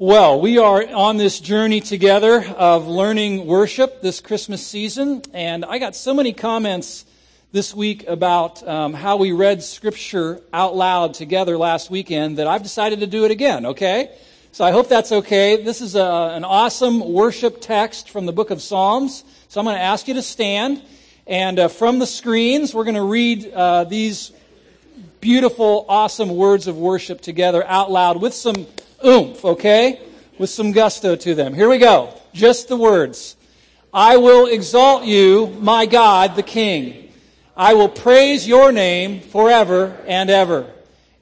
Well, 0.00 0.40
we 0.40 0.58
are 0.58 0.86
on 0.94 1.16
this 1.16 1.40
journey 1.40 1.80
together 1.80 2.44
of 2.56 2.86
learning 2.86 3.48
worship 3.48 4.00
this 4.00 4.20
Christmas 4.20 4.64
season, 4.64 5.22
and 5.34 5.64
I 5.64 5.80
got 5.80 5.96
so 5.96 6.14
many 6.14 6.32
comments 6.32 7.04
this 7.50 7.74
week 7.74 8.06
about 8.06 8.62
um, 8.68 8.94
how 8.94 9.16
we 9.16 9.32
read 9.32 9.60
Scripture 9.60 10.40
out 10.52 10.76
loud 10.76 11.14
together 11.14 11.58
last 11.58 11.90
weekend 11.90 12.38
that 12.38 12.46
I've 12.46 12.62
decided 12.62 13.00
to 13.00 13.08
do 13.08 13.24
it 13.24 13.32
again, 13.32 13.66
okay? 13.66 14.16
So 14.52 14.64
I 14.64 14.70
hope 14.70 14.88
that's 14.88 15.10
okay. 15.10 15.64
This 15.64 15.80
is 15.80 15.96
a, 15.96 16.32
an 16.32 16.44
awesome 16.44 17.12
worship 17.12 17.60
text 17.60 18.08
from 18.08 18.24
the 18.24 18.32
book 18.32 18.52
of 18.52 18.62
Psalms, 18.62 19.24
so 19.48 19.58
I'm 19.58 19.66
going 19.66 19.74
to 19.74 19.82
ask 19.82 20.06
you 20.06 20.14
to 20.14 20.22
stand, 20.22 20.80
and 21.26 21.58
uh, 21.58 21.66
from 21.66 21.98
the 21.98 22.06
screens, 22.06 22.72
we're 22.72 22.84
going 22.84 22.94
to 22.94 23.02
read 23.02 23.52
uh, 23.52 23.82
these 23.82 24.30
beautiful, 25.20 25.86
awesome 25.88 26.36
words 26.36 26.68
of 26.68 26.78
worship 26.78 27.20
together 27.20 27.66
out 27.66 27.90
loud 27.90 28.22
with 28.22 28.32
some 28.32 28.68
oomph, 29.04 29.44
okay? 29.44 30.00
With 30.38 30.50
some 30.50 30.72
gusto 30.72 31.16
to 31.16 31.34
them. 31.34 31.54
Here 31.54 31.68
we 31.68 31.78
go. 31.78 32.14
Just 32.32 32.68
the 32.68 32.76
words. 32.76 33.36
I 33.92 34.18
will 34.18 34.46
exalt 34.46 35.04
you, 35.04 35.48
my 35.60 35.86
God, 35.86 36.36
the 36.36 36.42
King. 36.42 37.12
I 37.56 37.74
will 37.74 37.88
praise 37.88 38.46
your 38.46 38.70
name 38.70 39.20
forever 39.20 39.96
and 40.06 40.30
ever. 40.30 40.66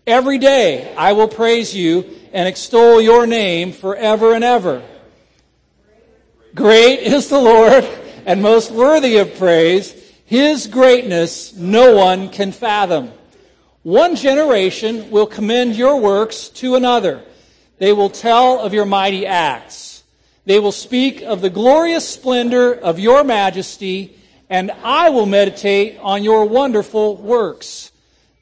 Every 0.06 0.38
day 0.38 0.94
I 0.94 1.12
will 1.12 1.28
praise 1.28 1.74
you 1.74 2.04
and 2.32 2.46
extol 2.46 3.00
your 3.00 3.26
name 3.26 3.72
forever 3.72 4.34
and 4.34 4.44
ever. 4.44 4.82
Great 6.54 7.00
is 7.00 7.28
the 7.28 7.40
Lord 7.40 7.84
and 8.26 8.42
most 8.42 8.70
worthy 8.70 9.18
of 9.18 9.38
praise. 9.38 9.92
His 10.26 10.66
greatness 10.66 11.54
no 11.54 11.94
one 11.94 12.28
can 12.28 12.52
fathom. 12.52 13.12
One 13.82 14.16
generation 14.16 15.10
will 15.10 15.26
commend 15.26 15.76
your 15.76 16.00
works 16.00 16.48
to 16.60 16.74
another 16.74 17.22
they 17.78 17.92
will 17.92 18.10
tell 18.10 18.60
of 18.60 18.72
your 18.72 18.86
mighty 18.86 19.26
acts. 19.26 20.02
They 20.44 20.58
will 20.58 20.72
speak 20.72 21.22
of 21.22 21.40
the 21.40 21.50
glorious 21.50 22.08
splendor 22.08 22.72
of 22.72 22.98
your 22.98 23.24
majesty, 23.24 24.16
and 24.48 24.70
I 24.82 25.10
will 25.10 25.26
meditate 25.26 25.98
on 26.00 26.22
your 26.22 26.44
wonderful 26.44 27.16
works. 27.16 27.90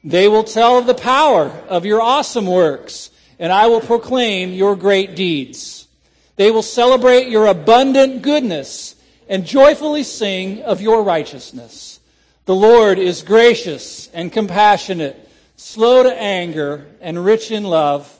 They 0.03 0.27
will 0.27 0.43
tell 0.43 0.77
of 0.77 0.85
the 0.85 0.93
power 0.93 1.47
of 1.67 1.85
your 1.85 2.01
awesome 2.01 2.45
works, 2.45 3.09
and 3.39 3.51
I 3.51 3.67
will 3.67 3.81
proclaim 3.81 4.53
your 4.53 4.75
great 4.75 5.15
deeds. 5.15 5.87
They 6.35 6.51
will 6.51 6.61
celebrate 6.61 7.27
your 7.27 7.47
abundant 7.47 8.21
goodness 8.21 8.95
and 9.27 9.45
joyfully 9.45 10.03
sing 10.03 10.61
of 10.61 10.81
your 10.81 11.01
righteousness. 11.01 11.99
The 12.45 12.55
Lord 12.55 12.99
is 12.99 13.23
gracious 13.23 14.07
and 14.13 14.31
compassionate, 14.31 15.29
slow 15.55 16.03
to 16.03 16.21
anger, 16.21 16.85
and 17.01 17.25
rich 17.25 17.49
in 17.49 17.63
love 17.63 18.11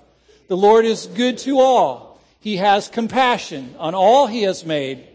the 0.48 0.58
Lord 0.58 0.86
is 0.86 1.08
good 1.08 1.38
to 1.40 1.60
all. 1.60 2.20
He 2.40 2.58
has 2.58 2.88
compassion 2.88 3.76
on 3.80 3.96
all 3.96 4.28
he 4.28 4.44
has 4.44 4.66
made. 4.66 5.08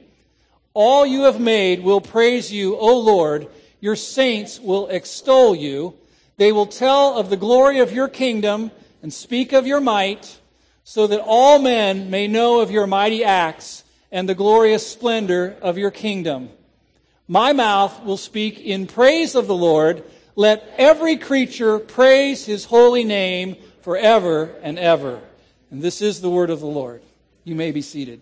All 0.75 1.07
you 1.07 1.23
have 1.23 1.41
made 1.41 1.83
will 1.83 2.01
praise 2.01 2.53
you, 2.53 2.77
O 2.77 2.99
Lord. 2.99 3.49
Your 3.81 3.97
saints 3.97 4.59
will 4.59 4.89
extol 4.89 5.55
you. 5.55 5.95
They 6.37 6.53
will 6.53 6.67
tell 6.67 7.19
of 7.19 7.31
the 7.31 7.37
glory 7.37 7.79
of 7.81 7.93
your 7.93 8.09
kingdom 8.09 8.71
and 9.03 9.13
speak 9.13 9.53
of 9.53 9.67
your 9.67 9.81
might, 9.81 10.39
so 10.85 11.07
that 11.07 11.23
all 11.25 11.59
men 11.59 12.11
may 12.11 12.27
know 12.27 12.61
of 12.61 12.71
your 12.71 12.87
mighty 12.87 13.25
acts 13.25 13.85
and 14.11 14.29
the 14.29 14.35
glorious 14.35 14.87
splendor 14.87 15.57
of 15.63 15.79
your 15.79 15.91
kingdom. 15.91 16.51
My 17.29 17.53
mouth 17.53 18.03
will 18.05 18.17
speak 18.17 18.59
in 18.59 18.89
praise 18.89 19.35
of 19.35 19.47
the 19.47 19.55
Lord. 19.55 20.03
Let 20.35 20.75
every 20.77 21.17
creature 21.17 21.79
praise 21.79 22.45
his 22.45 22.65
holy 22.65 23.05
name 23.05 23.57
forever 23.83 24.51
and 24.63 24.79
ever. 24.79 25.21
And 25.71 25.83
this 25.83 26.03
is 26.03 26.21
the 26.21 26.31
word 26.31 26.51
of 26.51 26.61
the 26.61 26.67
Lord. 26.67 27.03
You 27.45 27.55
may 27.55 27.71
be 27.71 27.83
seated. 27.83 28.21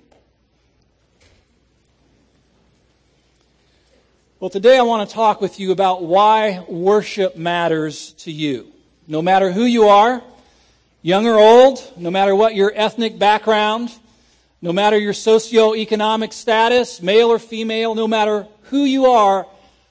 Well, 4.40 4.50
today 4.50 4.78
I 4.78 4.82
want 4.82 5.08
to 5.08 5.12
talk 5.12 5.40
with 5.40 5.58
you 5.58 5.72
about 5.72 6.04
why 6.04 6.64
worship 6.68 7.36
matters 7.36 8.12
to 8.18 8.30
you. 8.30 8.70
No 9.08 9.20
matter 9.20 9.50
who 9.50 9.64
you 9.64 9.88
are, 9.88 10.22
young 11.02 11.26
or 11.26 11.38
old, 11.38 11.82
no 11.96 12.10
matter 12.10 12.36
what 12.36 12.54
your 12.54 12.72
ethnic 12.74 13.18
background, 13.18 13.90
no 14.62 14.72
matter 14.72 14.96
your 14.96 15.12
socioeconomic 15.12 16.32
status, 16.32 17.02
male 17.02 17.32
or 17.32 17.40
female, 17.40 17.96
no 17.96 18.06
matter 18.06 18.46
who 18.64 18.84
you 18.84 19.06
are, 19.06 19.46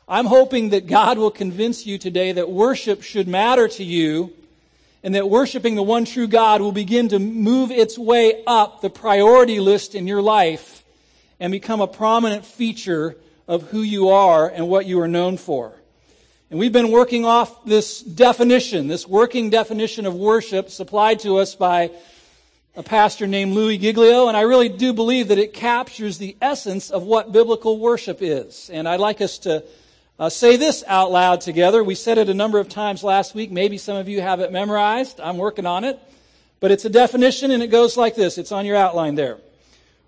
I'm 0.08 0.26
hoping 0.26 0.70
that 0.70 0.88
God 0.88 1.18
will 1.18 1.32
convince 1.32 1.86
you 1.86 1.98
today 1.98 2.32
that 2.32 2.50
worship 2.50 3.04
should 3.04 3.28
matter 3.28 3.68
to 3.68 3.84
you 3.84 4.34
and 5.08 5.16
that 5.16 5.30
worshiping 5.30 5.76
the 5.76 5.84
one 5.84 6.04
true 6.04 6.28
God 6.28 6.60
will 6.60 6.74
begin 6.74 7.08
to 7.08 7.18
move 7.18 7.72
its 7.72 7.98
way 7.98 8.44
up 8.46 8.82
the 8.82 8.90
priority 8.90 9.62
list 9.62 9.96
in 9.96 10.06
your 10.06 10.22
life 10.22 10.84
and 11.40 11.50
become 11.50 11.80
a 11.80 11.88
prominent 11.88 12.46
feature 12.46 13.16
of 13.48 13.70
who 13.70 13.84
you 13.84 14.10
are 14.10 14.50
and 14.50 14.68
what 14.68 14.86
you 14.86 15.00
are 15.00 15.08
known 15.08 15.38
for. 15.38 15.72
And 16.52 16.60
we've 16.60 16.74
been 16.74 16.92
working 16.92 17.24
off 17.24 17.64
this 17.64 18.02
definition, 18.02 18.90
this 18.90 19.08
working 19.08 19.50
definition 19.50 20.06
of 20.06 20.14
worship 20.14 20.70
supplied 20.70 21.20
to 21.20 21.38
us 21.38 21.56
by 21.56 21.92
a 22.76 22.84
pastor 22.84 23.28
named 23.28 23.54
Louie 23.54 23.78
Giglio, 23.78 24.28
and 24.28 24.36
I 24.36 24.42
really 24.42 24.68
do 24.68 24.92
believe 24.92 25.30
that 25.30 25.38
it 25.38 25.54
captures 25.54 26.18
the 26.18 26.36
essence 26.42 26.90
of 26.90 27.04
what 27.04 27.32
biblical 27.32 27.80
worship 27.80 28.18
is. 28.20 28.70
And 28.74 28.90
I'd 28.90 29.00
like 29.00 29.22
us 29.22 29.38
to 29.38 29.64
uh, 30.20 30.30
say 30.30 30.56
this 30.56 30.84
out 30.88 31.12
loud 31.12 31.42
together. 31.42 31.84
We 31.84 31.96
said 31.96 32.18
it 32.18 32.30
a 32.30 32.34
number 32.34 32.60
of 32.60 32.70
times 32.70 33.04
last 33.04 33.36
week. 33.36 33.52
Maybe 33.52 33.78
some 33.78 33.98
of 33.98 34.10
you 34.10 34.22
have 34.22 34.40
it 34.40 34.52
memorized. 34.52 35.20
I'm 35.20 35.38
working 35.38 35.66
on 35.66 35.84
it. 35.84 36.00
But 36.60 36.72
it's 36.72 36.86
a 36.86 36.90
definition 36.90 37.52
and 37.52 37.62
it 37.62 37.68
goes 37.68 37.98
like 37.98 38.16
this. 38.16 38.38
It's 38.38 38.52
on 38.52 38.66
your 38.66 38.76
outline 38.76 39.16
there. 39.16 39.38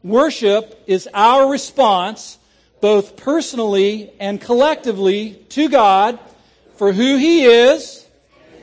Worship 0.03 0.81
is 0.87 1.07
our 1.13 1.51
response, 1.51 2.39
both 2.81 3.17
personally 3.17 4.11
and 4.19 4.41
collectively, 4.41 5.33
to 5.49 5.69
God 5.69 6.17
for 6.75 6.91
who 6.91 7.17
He 7.17 7.43
is, 7.43 8.07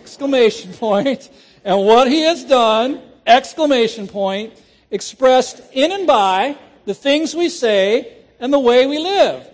exclamation 0.01 0.73
point, 0.73 1.31
and 1.65 1.79
what 1.87 2.09
He 2.09 2.23
has 2.23 2.45
done, 2.45 3.01
exclamation 3.27 4.09
point, 4.09 4.55
expressed 4.91 5.61
in 5.73 5.93
and 5.93 6.07
by 6.07 6.57
the 6.87 6.95
things 6.95 7.35
we 7.35 7.49
say 7.51 8.17
and 8.41 8.53
the 8.53 8.59
way 8.59 8.87
we 8.87 8.99
live. 8.99 9.47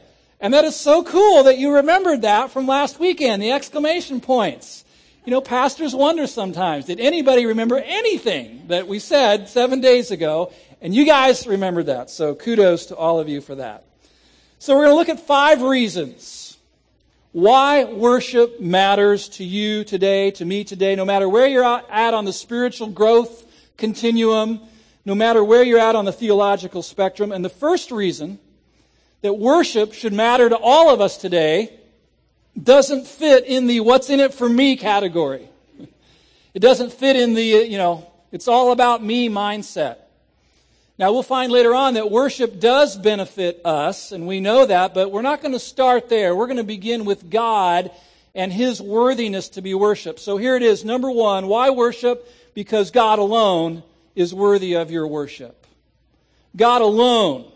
And 0.42 0.53
that 0.54 0.64
is 0.64 0.75
so 0.75 1.04
cool 1.04 1.44
that 1.44 1.58
you 1.58 1.72
remembered 1.72 2.22
that 2.22 2.50
from 2.50 2.66
last 2.66 2.98
weekend, 2.98 3.41
the 3.41 3.53
exclamation 3.53 4.20
points. 4.20 4.84
You 5.25 5.30
know, 5.30 5.41
pastors 5.41 5.94
wonder 5.94 6.26
sometimes, 6.26 6.86
did 6.86 6.98
anybody 6.98 7.47
remember 7.47 7.78
anything 7.78 8.64
that 8.66 8.88
we 8.88 8.98
said 8.98 9.48
seven 9.48 9.80
days 9.80 10.10
ago? 10.10 10.53
And 10.80 10.92
you 10.92 11.06
guys 11.06 11.47
remembered 11.47 11.86
that. 11.86 12.10
So 12.10 12.34
kudos 12.34 12.86
to 12.86 12.97
all 12.97 13.20
of 13.20 13.28
you 13.28 13.41
for 13.41 13.54
that. 13.54 13.84
So 14.58 14.75
we're 14.75 14.86
going 14.86 14.94
to 14.94 14.97
look 14.97 15.08
at 15.08 15.25
five 15.25 15.62
reasons 15.62 16.56
why 17.30 17.84
worship 17.84 18.60
matters 18.60 19.28
to 19.28 19.44
you 19.44 19.84
today, 19.84 20.32
to 20.32 20.44
me 20.44 20.64
today, 20.64 20.97
no 20.97 21.04
matter 21.04 21.28
where 21.28 21.47
you're 21.47 21.64
at 21.64 22.14
on 22.14 22.24
the 22.24 22.32
spiritual 22.32 22.88
growth 22.88 23.47
continuum, 23.76 24.60
no 25.04 25.14
matter 25.14 25.44
where 25.44 25.62
you're 25.62 25.78
at 25.78 25.94
on 25.94 26.04
the 26.04 26.12
theological 26.12 26.82
spectrum. 26.82 27.30
And 27.30 27.44
the 27.44 27.48
first 27.48 27.92
reason 27.92 28.41
that 29.22 29.34
worship 29.34 29.94
should 29.94 30.12
matter 30.12 30.49
to 30.49 30.56
all 30.56 30.93
of 30.93 31.00
us 31.00 31.16
today 31.16 31.78
doesn't 32.60 33.06
fit 33.06 33.47
in 33.47 33.66
the 33.66 33.81
what's 33.81 34.10
in 34.10 34.21
it 34.21 34.34
for 34.34 34.49
me 34.49 34.77
category. 34.77 35.49
It 36.55 36.60
doesn't 36.60 36.93
fit 36.93 37.16
in 37.16 37.34
the, 37.34 37.43
you 37.43 37.78
know, 37.78 38.12
it's 38.31 38.49
all 38.49 38.72
about 38.72 39.03
me 39.03 39.28
mindset. 39.28 39.97
Now 40.99 41.12
we'll 41.12 41.22
find 41.22 41.50
later 41.50 41.75
on 41.75 41.94
that 41.94 42.10
worship 42.10 42.60
does 42.60 42.97
benefit 42.97 43.60
us, 43.65 44.12
and 44.12 44.27
we 44.27 44.41
know 44.41 44.66
that, 44.66 44.93
but 44.93 45.10
we're 45.10 45.22
not 45.22 45.41
going 45.41 45.53
to 45.53 45.59
start 45.59 46.09
there. 46.09 46.37
We're 46.37 46.47
going 46.47 46.59
to 46.59 46.65
begin 46.65 47.04
with 47.04 47.31
God 47.31 47.91
and 48.34 48.53
His 48.53 48.81
worthiness 48.81 49.49
to 49.50 49.62
be 49.62 49.75
worshiped. 49.75 50.21
So 50.21 50.37
here 50.37 50.56
it 50.56 50.62
is. 50.62 50.84
Number 50.84 51.10
one, 51.10 51.47
why 51.47 51.71
worship? 51.71 52.28
Because 52.54 52.91
God 52.91 53.19
alone 53.19 53.83
is 54.15 54.34
worthy 54.34 54.75
of 54.75 54.91
your 54.91 55.06
worship. 55.06 55.66
God 56.54 56.83
alone 56.83 57.52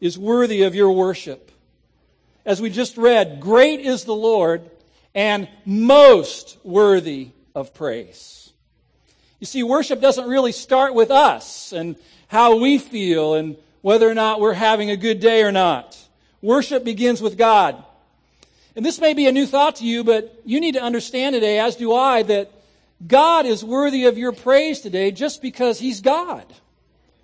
is 0.00 0.18
worthy 0.18 0.62
of 0.62 0.74
your 0.74 0.92
worship. 0.92 1.50
As 2.44 2.60
we 2.60 2.70
just 2.70 2.96
read, 2.96 3.40
great 3.40 3.80
is 3.80 4.04
the 4.04 4.14
Lord 4.14 4.70
and 5.14 5.48
most 5.64 6.58
worthy 6.62 7.30
of 7.54 7.74
praise. 7.74 8.52
You 9.40 9.46
see, 9.46 9.62
worship 9.62 10.00
doesn't 10.00 10.28
really 10.28 10.52
start 10.52 10.94
with 10.94 11.10
us 11.10 11.72
and 11.72 11.96
how 12.28 12.58
we 12.58 12.78
feel 12.78 13.34
and 13.34 13.56
whether 13.82 14.08
or 14.08 14.14
not 14.14 14.40
we're 14.40 14.52
having 14.52 14.90
a 14.90 14.96
good 14.96 15.20
day 15.20 15.42
or 15.42 15.52
not. 15.52 15.98
Worship 16.42 16.84
begins 16.84 17.20
with 17.20 17.36
God. 17.36 17.82
And 18.74 18.84
this 18.84 19.00
may 19.00 19.14
be 19.14 19.26
a 19.26 19.32
new 19.32 19.46
thought 19.46 19.76
to 19.76 19.86
you, 19.86 20.04
but 20.04 20.40
you 20.44 20.60
need 20.60 20.74
to 20.74 20.82
understand 20.82 21.34
today, 21.34 21.58
as 21.58 21.76
do 21.76 21.94
I, 21.94 22.22
that 22.24 22.50
God 23.06 23.46
is 23.46 23.64
worthy 23.64 24.04
of 24.04 24.18
your 24.18 24.32
praise 24.32 24.80
today 24.80 25.10
just 25.10 25.40
because 25.40 25.78
He's 25.78 26.00
God. 26.00 26.44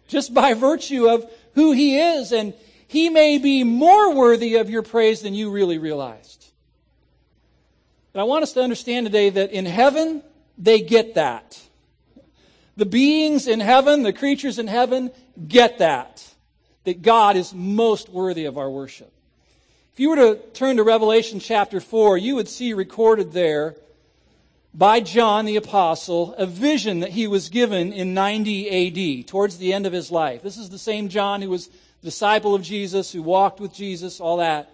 Just 0.09 0.35
by 0.35 0.55
virtue 0.55 1.09
of 1.09 1.31
who 1.55 1.73
He 1.73 1.99
is, 1.99 2.33
and 2.33 2.55
He 2.87 3.09
may 3.09 3.39
be 3.39 3.65
more 3.65 4.15
worthy 4.15 4.57
of 4.57 4.71
your 4.71 4.83
praise 4.83 5.23
than 5.23 5.35
you 5.35 5.51
really 5.51 5.79
realized. 5.79 6.45
But 8.13 8.21
I 8.21 8.25
want 8.25 8.43
us 8.43 8.53
to 8.53 8.63
understand 8.63 9.07
today 9.07 9.31
that 9.31 9.53
in 9.53 9.65
heaven, 9.65 10.23
they 10.59 10.81
get 10.81 11.15
that. 11.15 11.61
The 12.77 12.87
beings 12.87 13.47
in 13.47 13.61
heaven, 13.61 14.03
the 14.03 14.13
creatures 14.13 14.59
in 14.59 14.67
heaven, 14.67 15.11
get 15.47 15.79
that. 15.79 16.27
That 16.85 17.03
God 17.03 17.37
is 17.37 17.55
most 17.55 18.09
worthy 18.09 18.45
of 18.45 18.59
our 18.59 18.71
worship. 18.71 19.13
If 19.93 20.01
you 20.01 20.11
were 20.11 20.17
to 20.17 20.37
turn 20.55 20.77
to 20.77 20.83
Revelation 20.83 21.39
chapter 21.39 21.81
4, 21.81 22.17
you 22.19 22.35
would 22.35 22.49
see 22.49 22.73
recorded 22.73 23.33
there 23.33 23.77
by 24.75 25.01
John 25.01 25.45
the 25.45 25.57
Apostle 25.57 26.35
a 26.35 26.47
vision 26.47 27.01
that 27.01 27.11
he 27.11 27.27
was 27.27 27.49
given 27.49 27.93
in 27.93 28.15
90 28.15 29.21
AD, 29.21 29.27
towards 29.29 29.59
the 29.59 29.73
end 29.73 29.87
of 29.87 29.93
his 29.93 30.11
life. 30.11 30.43
This 30.43 30.57
is 30.57 30.71
the 30.71 30.79
same 30.79 31.09
John 31.09 31.43
who 31.43 31.51
was 31.51 31.69
disciple 32.03 32.55
of 32.55 32.63
Jesus, 32.63 33.13
who 33.13 33.23
walked 33.23 33.61
with 33.61 33.73
Jesus, 33.75 34.21
all 34.21 34.39
that. 34.39 34.71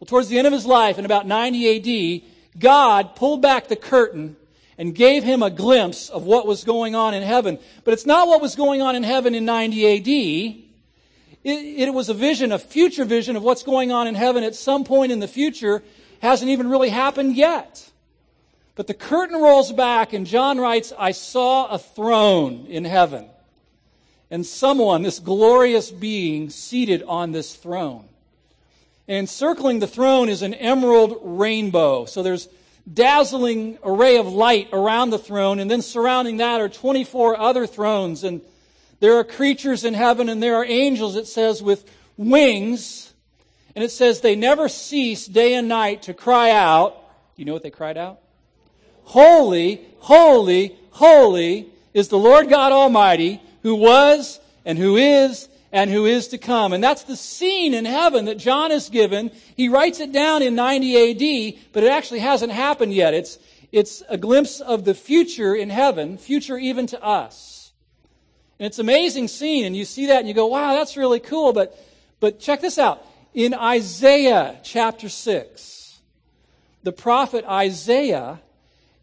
Well, 0.00 0.06
towards 0.06 0.28
the 0.28 0.38
end 0.38 0.46
of 0.46 0.52
his 0.52 0.66
life, 0.66 0.98
in 0.98 1.04
about 1.04 1.26
90 1.26 2.22
AD, 2.22 2.30
God 2.58 3.16
pulled 3.16 3.42
back 3.42 3.68
the 3.68 3.76
curtain 3.76 4.36
and 4.76 4.94
gave 4.94 5.22
him 5.22 5.42
a 5.42 5.50
glimpse 5.50 6.08
of 6.08 6.24
what 6.24 6.46
was 6.46 6.64
going 6.64 6.94
on 6.94 7.14
in 7.14 7.22
heaven. 7.22 7.58
But 7.84 7.94
it's 7.94 8.06
not 8.06 8.26
what 8.26 8.40
was 8.40 8.56
going 8.56 8.82
on 8.82 8.96
in 8.96 9.02
heaven 9.02 9.34
in 9.34 9.44
90 9.44 9.98
AD. 9.98 10.08
It, 11.44 11.50
it, 11.88 11.94
was 11.94 12.08
a 12.08 12.14
vision, 12.14 12.50
a 12.50 12.58
future 12.58 13.04
vision 13.04 13.36
of 13.36 13.42
what's 13.42 13.62
going 13.62 13.92
on 13.92 14.06
in 14.06 14.14
heaven 14.14 14.42
at 14.42 14.54
some 14.54 14.82
point 14.84 15.12
in 15.12 15.20
the 15.20 15.28
future. 15.28 15.82
Hasn't 16.20 16.50
even 16.50 16.68
really 16.68 16.88
happened 16.88 17.36
yet. 17.36 17.90
But 18.76 18.88
the 18.88 18.94
curtain 18.94 19.40
rolls 19.40 19.72
back, 19.72 20.12
and 20.12 20.26
John 20.26 20.58
writes, 20.58 20.92
I 20.98 21.12
saw 21.12 21.68
a 21.68 21.78
throne 21.78 22.66
in 22.68 22.84
heaven, 22.84 23.26
and 24.30 24.44
someone, 24.44 25.02
this 25.02 25.20
glorious 25.20 25.90
being, 25.90 26.50
seated 26.50 27.04
on 27.04 27.30
this 27.30 27.54
throne. 27.54 28.08
And 29.06 29.18
encircling 29.18 29.78
the 29.78 29.86
throne 29.86 30.28
is 30.28 30.42
an 30.42 30.54
emerald 30.54 31.20
rainbow. 31.22 32.06
So 32.06 32.22
there's 32.22 32.48
dazzling 32.92 33.78
array 33.84 34.16
of 34.16 34.26
light 34.26 34.68
around 34.72 35.10
the 35.10 35.18
throne, 35.18 35.60
and 35.60 35.70
then 35.70 35.82
surrounding 35.82 36.38
that 36.38 36.60
are 36.60 36.68
24 36.68 37.38
other 37.38 37.66
thrones. 37.66 38.24
And 38.24 38.40
there 38.98 39.16
are 39.18 39.24
creatures 39.24 39.84
in 39.84 39.94
heaven, 39.94 40.28
and 40.28 40.42
there 40.42 40.56
are 40.56 40.64
angels, 40.64 41.14
it 41.14 41.28
says, 41.28 41.62
with 41.62 41.88
wings. 42.16 43.12
And 43.76 43.84
it 43.84 43.90
says 43.90 44.20
they 44.20 44.34
never 44.34 44.68
cease 44.68 45.26
day 45.26 45.54
and 45.54 45.68
night 45.68 46.02
to 46.02 46.14
cry 46.14 46.50
out. 46.50 46.96
You 47.36 47.44
know 47.44 47.52
what 47.52 47.62
they 47.62 47.70
cried 47.70 47.96
out? 47.96 48.20
Holy, 49.04 49.80
holy, 50.00 50.76
holy 50.90 51.68
is 51.92 52.08
the 52.08 52.18
Lord 52.18 52.48
God 52.48 52.72
Almighty 52.72 53.40
who 53.62 53.74
was 53.74 54.40
and 54.64 54.78
who 54.78 54.96
is 54.96 55.48
and 55.72 55.90
who 55.90 56.06
is 56.06 56.28
to 56.28 56.38
come. 56.38 56.72
And 56.72 56.82
that's 56.82 57.02
the 57.02 57.16
scene 57.16 57.74
in 57.74 57.84
heaven 57.84 58.26
that 58.26 58.38
John 58.38 58.70
is 58.70 58.88
given. 58.88 59.30
He 59.56 59.68
writes 59.68 60.00
it 60.00 60.12
down 60.12 60.42
in 60.42 60.54
90 60.54 60.96
AD, 60.96 61.62
but 61.72 61.82
it 61.82 61.90
actually 61.90 62.20
hasn't 62.20 62.52
happened 62.52 62.94
yet. 62.94 63.12
It's, 63.12 63.38
it's 63.72 64.02
a 64.08 64.16
glimpse 64.16 64.60
of 64.60 64.84
the 64.84 64.94
future 64.94 65.54
in 65.54 65.70
heaven, 65.70 66.16
future 66.16 66.56
even 66.56 66.86
to 66.88 67.02
us. 67.02 67.72
And 68.58 68.66
it's 68.66 68.78
an 68.78 68.84
amazing 68.84 69.26
scene, 69.26 69.64
and 69.64 69.76
you 69.76 69.84
see 69.84 70.06
that 70.06 70.20
and 70.20 70.28
you 70.28 70.34
go, 70.34 70.46
wow, 70.46 70.74
that's 70.74 70.96
really 70.96 71.18
cool. 71.18 71.52
But, 71.52 71.76
but 72.20 72.38
check 72.38 72.60
this 72.60 72.78
out. 72.78 73.04
In 73.34 73.52
Isaiah 73.52 74.60
chapter 74.62 75.08
6, 75.08 75.98
the 76.84 76.92
prophet 76.92 77.44
Isaiah 77.46 78.40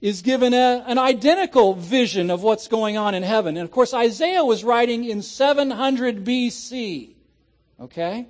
is 0.02 0.24
given 0.24 0.54
a, 0.54 0.84
an 0.88 0.98
identical 0.98 1.76
vision 1.76 2.32
of 2.32 2.42
what's 2.42 2.68
going 2.68 2.98
on 2.98 3.14
in 3.14 3.22
heaven. 3.22 3.56
And 3.56 3.64
of 3.64 3.72
course, 3.72 3.94
Isaiah 3.94 4.44
was 4.44 4.64
writing 4.64 5.06
in 5.06 5.22
700 5.22 6.26
BC. 6.26 7.12
Okay? 7.80 8.28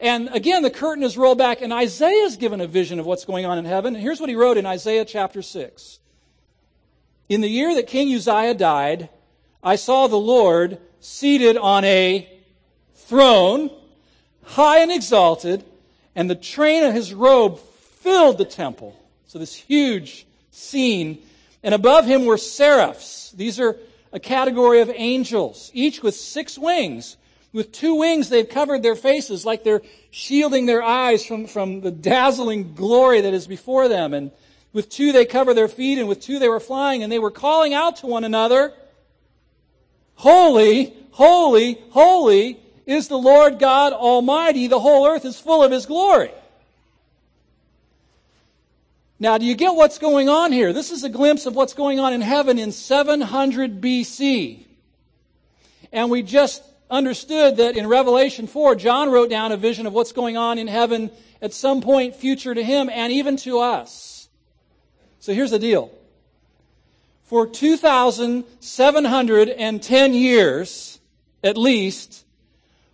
And 0.00 0.28
again, 0.32 0.62
the 0.62 0.70
curtain 0.70 1.04
is 1.04 1.16
rolled 1.16 1.38
back, 1.38 1.60
and 1.60 1.72
Isaiah 1.72 2.24
is 2.24 2.36
given 2.36 2.60
a 2.60 2.66
vision 2.66 2.98
of 2.98 3.06
what's 3.06 3.26
going 3.26 3.44
on 3.44 3.58
in 3.58 3.66
heaven. 3.66 3.94
And 3.94 4.02
here's 4.02 4.20
what 4.20 4.30
he 4.30 4.34
wrote 4.34 4.56
in 4.56 4.64
Isaiah 4.64 5.04
chapter 5.04 5.42
6. 5.42 5.98
In 7.28 7.42
the 7.42 7.48
year 7.48 7.74
that 7.74 7.86
King 7.86 8.14
Uzziah 8.14 8.54
died, 8.54 9.10
I 9.62 9.76
saw 9.76 10.06
the 10.06 10.16
Lord 10.16 10.78
seated 11.00 11.56
on 11.56 11.84
a 11.84 12.28
throne, 12.94 13.70
high 14.44 14.80
and 14.80 14.90
exalted, 14.90 15.64
and 16.14 16.28
the 16.28 16.34
train 16.34 16.84
of 16.84 16.94
his 16.94 17.12
robe 17.12 17.58
filled 17.58 18.38
the 18.38 18.44
temple. 18.44 18.98
So 19.26 19.38
this 19.38 19.54
huge 19.54 20.26
scene. 20.54 21.18
And 21.62 21.74
above 21.74 22.06
him 22.06 22.24
were 22.24 22.38
seraphs. 22.38 23.32
These 23.32 23.58
are 23.58 23.76
a 24.12 24.20
category 24.20 24.80
of 24.80 24.90
angels, 24.94 25.70
each 25.74 26.02
with 26.02 26.14
six 26.14 26.58
wings. 26.58 27.16
With 27.52 27.72
two 27.72 27.94
wings, 27.94 28.28
they've 28.28 28.48
covered 28.48 28.82
their 28.82 28.96
faces 28.96 29.44
like 29.46 29.64
they're 29.64 29.82
shielding 30.10 30.66
their 30.66 30.82
eyes 30.82 31.24
from, 31.24 31.46
from 31.46 31.80
the 31.80 31.90
dazzling 31.90 32.74
glory 32.74 33.20
that 33.20 33.34
is 33.34 33.46
before 33.46 33.88
them. 33.88 34.12
And 34.12 34.30
with 34.72 34.88
two, 34.88 35.12
they 35.12 35.24
cover 35.24 35.54
their 35.54 35.68
feet, 35.68 35.98
and 35.98 36.08
with 36.08 36.20
two, 36.20 36.38
they 36.38 36.48
were 36.48 36.60
flying, 36.60 37.02
and 37.02 37.12
they 37.12 37.18
were 37.18 37.30
calling 37.30 37.74
out 37.74 37.96
to 37.96 38.06
one 38.06 38.24
another, 38.24 38.72
Holy, 40.16 40.94
holy, 41.12 41.80
holy 41.90 42.58
is 42.86 43.08
the 43.08 43.18
Lord 43.18 43.58
God 43.58 43.92
Almighty. 43.92 44.66
The 44.66 44.80
whole 44.80 45.06
earth 45.06 45.24
is 45.24 45.38
full 45.38 45.62
of 45.62 45.72
His 45.72 45.86
glory. 45.86 46.30
Now, 49.24 49.38
do 49.38 49.46
you 49.46 49.54
get 49.54 49.74
what's 49.74 49.96
going 49.96 50.28
on 50.28 50.52
here? 50.52 50.74
This 50.74 50.90
is 50.90 51.02
a 51.02 51.08
glimpse 51.08 51.46
of 51.46 51.56
what's 51.56 51.72
going 51.72 51.98
on 51.98 52.12
in 52.12 52.20
heaven 52.20 52.58
in 52.58 52.72
700 52.72 53.80
BC. 53.80 54.66
And 55.90 56.10
we 56.10 56.22
just 56.22 56.62
understood 56.90 57.56
that 57.56 57.74
in 57.74 57.86
Revelation 57.86 58.46
4, 58.46 58.74
John 58.74 59.10
wrote 59.10 59.30
down 59.30 59.50
a 59.50 59.56
vision 59.56 59.86
of 59.86 59.94
what's 59.94 60.12
going 60.12 60.36
on 60.36 60.58
in 60.58 60.66
heaven 60.66 61.10
at 61.40 61.54
some 61.54 61.80
point 61.80 62.14
future 62.14 62.54
to 62.54 62.62
him 62.62 62.90
and 62.90 63.14
even 63.14 63.38
to 63.38 63.60
us. 63.60 64.28
So 65.20 65.32
here's 65.32 65.52
the 65.52 65.58
deal. 65.58 65.90
For 67.22 67.46
2,710 67.46 70.12
years, 70.12 71.00
at 71.42 71.56
least, 71.56 72.26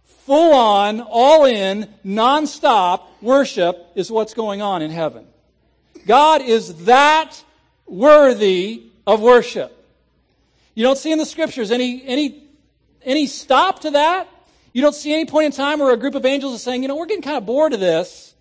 full 0.05 0.55
on, 0.55 1.01
all 1.01 1.45
in, 1.45 1.93
non-stop 2.05 3.21
worship 3.21 3.85
is 3.97 4.13
what's 4.13 4.35
going 4.35 4.63
on 4.63 4.81
in 4.81 4.93
heaven. 4.93 5.27
God 6.07 6.43
is 6.43 6.85
that 6.85 7.43
worthy 7.87 8.85
of 9.07 9.21
worship. 9.21 9.77
You 10.75 10.85
don't 10.85 10.99
see 10.99 11.13
in 11.13 11.19
the 11.19 11.27
scriptures 11.27 11.71
any, 11.71 12.03
any, 12.07 12.43
any 13.03 13.27
stop 13.27 13.81
to 13.81 13.91
that. 13.93 14.29
You 14.73 14.83
don't 14.83 14.95
see 14.95 15.13
any 15.13 15.27
point 15.27 15.47
in 15.47 15.53
time 15.53 15.81
where 15.81 15.93
a 15.93 15.97
group 15.97 16.15
of 16.15 16.25
angels 16.25 16.55
is 16.55 16.63
saying, 16.63 16.83
you 16.83 16.89
know, 16.89 16.97
we're 16.97 17.07
getting 17.07 17.23
kind 17.23 17.37
of 17.37 17.45
bored 17.45 17.73
of 17.73 17.81
this. 17.81 18.35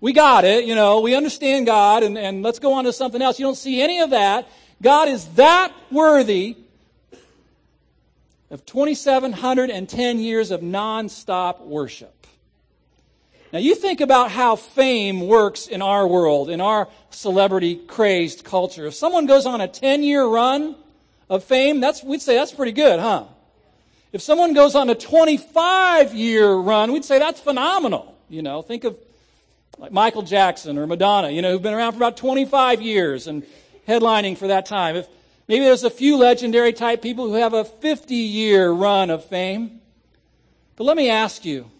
We 0.00 0.12
got 0.12 0.44
it, 0.44 0.64
you 0.64 0.74
know, 0.74 1.00
we 1.00 1.14
understand 1.14 1.66
God 1.66 2.02
and, 2.02 2.18
and 2.18 2.42
let's 2.42 2.58
go 2.58 2.72
on 2.72 2.84
to 2.84 2.92
something 2.92 3.22
else. 3.22 3.38
You 3.38 3.46
don't 3.46 3.56
see 3.56 3.80
any 3.80 4.00
of 4.00 4.10
that. 4.10 4.48
God 4.80 5.08
is 5.08 5.26
that 5.34 5.72
worthy 5.92 6.56
of 8.50 8.66
2,710 8.66 10.18
years 10.18 10.50
of 10.50 10.62
non-stop 10.62 11.62
worship. 11.62 12.21
Now 13.52 13.58
you 13.58 13.74
think 13.74 14.00
about 14.00 14.30
how 14.30 14.56
fame 14.56 15.20
works 15.26 15.66
in 15.66 15.82
our 15.82 16.06
world, 16.06 16.48
in 16.48 16.62
our 16.62 16.88
celebrity 17.10 17.76
crazed 17.76 18.44
culture. 18.44 18.86
If 18.86 18.94
someone 18.94 19.26
goes 19.26 19.44
on 19.44 19.60
a 19.60 19.68
10 19.68 20.02
year 20.02 20.24
run 20.24 20.74
of 21.28 21.44
fame, 21.44 21.80
that's, 21.80 22.02
we'd 22.02 22.22
say 22.22 22.34
that's 22.34 22.52
pretty 22.52 22.72
good, 22.72 22.98
huh? 22.98 23.24
If 24.12 24.22
someone 24.22 24.54
goes 24.54 24.74
on 24.74 24.88
a 24.88 24.94
25 24.94 26.14
year 26.14 26.52
run, 26.54 26.92
we'd 26.92 27.04
say 27.04 27.18
that's 27.18 27.40
phenomenal. 27.40 28.16
You 28.30 28.40
know, 28.40 28.62
think 28.62 28.84
of 28.84 28.98
like 29.78 29.92
Michael 29.92 30.22
Jackson 30.22 30.78
or 30.78 30.86
Madonna, 30.86 31.30
you 31.30 31.42
know, 31.42 31.52
who've 31.52 31.62
been 31.62 31.74
around 31.74 31.92
for 31.92 31.98
about 31.98 32.16
25 32.16 32.80
years 32.80 33.26
and 33.26 33.42
headlining 33.86 34.38
for 34.38 34.46
that 34.48 34.64
time. 34.64 34.96
If 34.96 35.08
maybe 35.46 35.64
there's 35.64 35.84
a 35.84 35.90
few 35.90 36.16
legendary 36.16 36.72
type 36.72 37.02
people 37.02 37.26
who 37.26 37.34
have 37.34 37.52
a 37.52 37.64
50 37.64 38.14
year 38.14 38.70
run 38.70 39.10
of 39.10 39.24
fame. 39.26 39.80
But 40.76 40.84
let 40.84 40.96
me 40.96 41.10
ask 41.10 41.44
you, 41.44 41.70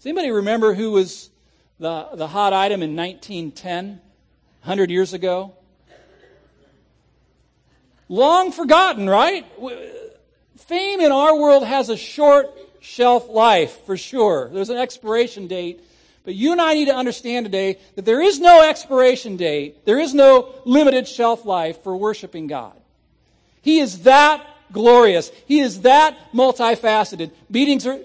does 0.00 0.06
anybody 0.06 0.30
remember 0.30 0.72
who 0.72 0.92
was 0.92 1.28
the, 1.78 2.08
the 2.14 2.26
hot 2.26 2.54
item 2.54 2.82
in 2.82 2.96
1910, 2.96 4.00
100 4.62 4.90
years 4.90 5.12
ago? 5.12 5.52
Long 8.08 8.50
forgotten, 8.50 9.10
right? 9.10 9.44
Fame 10.56 11.00
in 11.00 11.12
our 11.12 11.38
world 11.38 11.66
has 11.66 11.90
a 11.90 11.98
short 11.98 12.46
shelf 12.80 13.28
life, 13.28 13.84
for 13.84 13.98
sure. 13.98 14.48
There's 14.48 14.70
an 14.70 14.78
expiration 14.78 15.48
date. 15.48 15.84
But 16.24 16.34
you 16.34 16.52
and 16.52 16.62
I 16.62 16.72
need 16.72 16.86
to 16.86 16.96
understand 16.96 17.44
today 17.44 17.78
that 17.96 18.06
there 18.06 18.22
is 18.22 18.40
no 18.40 18.66
expiration 18.66 19.36
date. 19.36 19.84
There 19.84 19.98
is 19.98 20.14
no 20.14 20.54
limited 20.64 21.08
shelf 21.08 21.44
life 21.44 21.82
for 21.82 21.94
worshiping 21.94 22.46
God. 22.46 22.72
He 23.60 23.80
is 23.80 24.04
that 24.04 24.46
glorious. 24.72 25.30
He 25.44 25.60
is 25.60 25.82
that 25.82 26.16
multifaceted. 26.32 27.32
Beatings 27.50 27.86
are, 27.86 27.98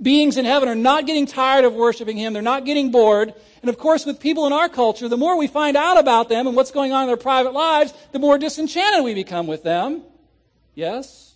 beings 0.00 0.36
in 0.36 0.44
heaven 0.44 0.68
are 0.68 0.74
not 0.74 1.06
getting 1.06 1.26
tired 1.26 1.64
of 1.64 1.74
worshiping 1.74 2.16
Him. 2.16 2.32
They're 2.32 2.42
not 2.42 2.64
getting 2.64 2.90
bored. 2.90 3.34
And 3.62 3.68
of 3.68 3.78
course, 3.78 4.06
with 4.06 4.20
people 4.20 4.46
in 4.46 4.52
our 4.52 4.68
culture, 4.68 5.08
the 5.08 5.16
more 5.16 5.36
we 5.36 5.46
find 5.46 5.76
out 5.76 5.98
about 5.98 6.28
them 6.28 6.46
and 6.46 6.54
what's 6.54 6.70
going 6.70 6.92
on 6.92 7.02
in 7.02 7.08
their 7.08 7.16
private 7.16 7.52
lives, 7.52 7.92
the 8.12 8.18
more 8.18 8.38
disenchanted 8.38 9.04
we 9.04 9.14
become 9.14 9.46
with 9.46 9.62
them. 9.62 10.02
Yes? 10.74 11.34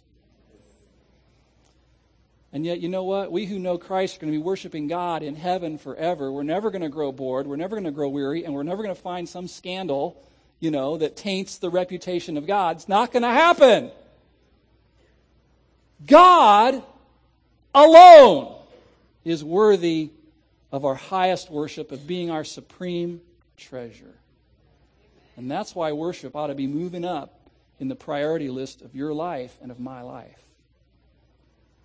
And 2.52 2.66
yet, 2.66 2.81
you 2.81 2.88
know 2.88 3.04
what? 3.04 3.33
We 3.33 3.47
who 3.47 3.59
know 3.59 3.78
Christ 3.78 4.16
are 4.16 4.21
going 4.21 4.33
to 4.33 4.38
be 4.38 4.42
worshiping 4.42 4.87
God 4.87 5.23
in 5.23 5.35
heaven 5.35 5.78
forever. 5.78 6.31
We're 6.31 6.42
never 6.42 6.71
going 6.71 6.83
to 6.83 6.90
grow 6.90 7.11
bored. 7.11 7.47
We're 7.47 7.57
never 7.57 7.76
going 7.76 7.85
to 7.85 7.90
grow 7.90 8.11
weary. 8.11 8.45
And 8.45 8.52
we're 8.52 8.62
never 8.62 8.83
going 8.83 8.95
to 8.95 9.00
find 9.00 9.26
some 9.26 9.49
scandal, 9.49 10.23
you 10.61 10.71
know, 10.71 10.99
that 10.99 11.16
taints 11.16 11.59
the 11.59 11.71
reputation 11.71 12.37
of 12.37 12.47
God. 12.47 12.76
It's 12.76 12.88
not 12.88 13.11
going 13.11 13.23
to 13.23 13.31
happen. 13.31 13.90
God 16.07 16.83
alone 17.75 18.55
is 19.25 19.45
worthy 19.45 20.11
of 20.71 20.85
our 20.85 20.95
highest 20.95 21.50
worship, 21.50 21.93
of 21.93 22.07
being 22.07 22.31
our 22.31 22.45
supreme 22.45 23.21
treasure. 23.57 24.14
And 25.37 25.50
that's 25.50 25.75
why 25.75 25.93
worship 25.93 26.35
ought 26.35 26.49
to 26.49 26.55
be 26.55 26.67
moving 26.67 27.05
up 27.05 27.41
in 27.79 27.88
the 27.88 27.95
priority 27.95 28.49
list 28.49 28.83
of 28.83 28.95
your 28.95 29.12
life 29.12 29.57
and 29.62 29.71
of 29.71 29.81
my 29.81 30.02
life. 30.02 30.43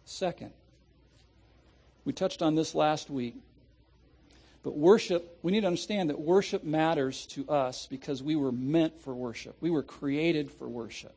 Second, 0.06 0.52
we 2.06 2.14
touched 2.14 2.42
on 2.42 2.56
this 2.56 2.74
last 2.74 3.10
week. 3.10 3.36
But 4.64 4.78
worship, 4.78 5.40
we 5.44 5.52
need 5.52 5.62
to 5.62 5.68
understand 5.68 6.10
that 6.10 6.20
worship 6.20 6.64
matters 6.64 7.26
to 7.28 7.50
us 7.50 7.88
because 7.90 8.22
we 8.22 8.36
were 8.36 8.52
meant 8.52 9.00
for 9.02 9.14
worship. 9.14 9.56
We 9.62 9.70
were 9.70 9.84
created 9.84 10.52
for 10.52 10.68
worship. 10.68 11.16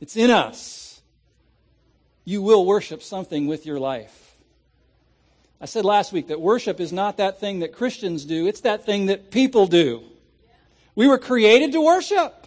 It's 0.00 0.16
in 0.16 0.30
us. 0.30 1.00
You 2.24 2.42
will 2.42 2.64
worship 2.64 3.02
something 3.02 3.46
with 3.46 3.66
your 3.66 3.78
life. 3.78 4.36
I 5.60 5.66
said 5.66 5.84
last 5.84 6.12
week 6.12 6.28
that 6.28 6.40
worship 6.40 6.80
is 6.80 6.92
not 6.92 7.18
that 7.18 7.40
thing 7.40 7.60
that 7.60 7.72
Christians 7.72 8.24
do, 8.24 8.46
it's 8.46 8.60
that 8.62 8.84
thing 8.84 9.06
that 9.06 9.30
people 9.30 9.66
do. 9.66 10.02
We 10.94 11.08
were 11.08 11.18
created 11.18 11.72
to 11.72 11.80
worship. 11.80 12.46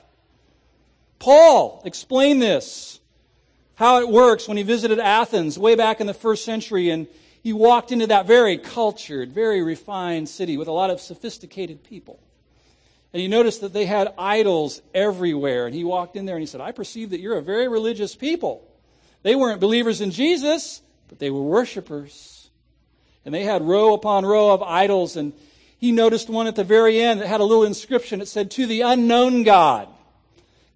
Paul 1.19 1.81
explained 1.83 2.41
this, 2.41 2.99
how 3.75 3.99
it 4.01 4.09
works 4.09 4.47
when 4.47 4.57
he 4.57 4.63
visited 4.63 4.99
Athens 4.99 5.57
way 5.57 5.75
back 5.75 5.99
in 5.99 6.07
the 6.07 6.13
first 6.13 6.45
century 6.45 6.89
and 6.89 7.07
he 7.43 7.53
walked 7.53 7.91
into 7.91 8.07
that 8.07 8.25
very 8.25 8.57
cultured, 8.57 9.31
very 9.31 9.63
refined 9.63 10.27
city 10.27 10.57
with 10.57 10.67
a 10.67 10.71
lot 10.71 10.89
of 10.89 10.99
sophisticated 10.99 11.83
people. 11.83 12.19
And 13.13 13.21
he 13.21 13.27
noticed 13.27 13.61
that 13.61 13.71
they 13.71 13.85
had 13.85 14.13
idols 14.17 14.81
everywhere. 14.93 15.65
And 15.65 15.73
he 15.73 15.83
walked 15.83 16.17
in 16.17 16.25
there 16.25 16.35
and 16.35 16.41
he 16.41 16.45
said, 16.47 16.59
I 16.59 16.71
perceive 16.71 17.11
that 17.11 17.21
you're 17.21 17.37
a 17.37 17.41
very 17.41 17.67
religious 17.67 18.15
people. 18.15 18.67
They 19.27 19.35
weren't 19.35 19.59
believers 19.59 19.99
in 19.99 20.11
Jesus, 20.11 20.81
but 21.09 21.19
they 21.19 21.29
were 21.29 21.41
worshipers. 21.41 22.49
And 23.25 23.33
they 23.33 23.43
had 23.43 23.61
row 23.61 23.93
upon 23.93 24.25
row 24.25 24.53
of 24.53 24.63
idols. 24.63 25.17
And 25.17 25.33
he 25.79 25.91
noticed 25.91 26.29
one 26.29 26.47
at 26.47 26.55
the 26.55 26.63
very 26.63 27.01
end 27.01 27.19
that 27.19 27.27
had 27.27 27.41
a 27.41 27.43
little 27.43 27.65
inscription. 27.65 28.21
It 28.21 28.29
said, 28.29 28.51
To 28.51 28.65
the 28.65 28.83
unknown 28.83 29.43
God. 29.43 29.89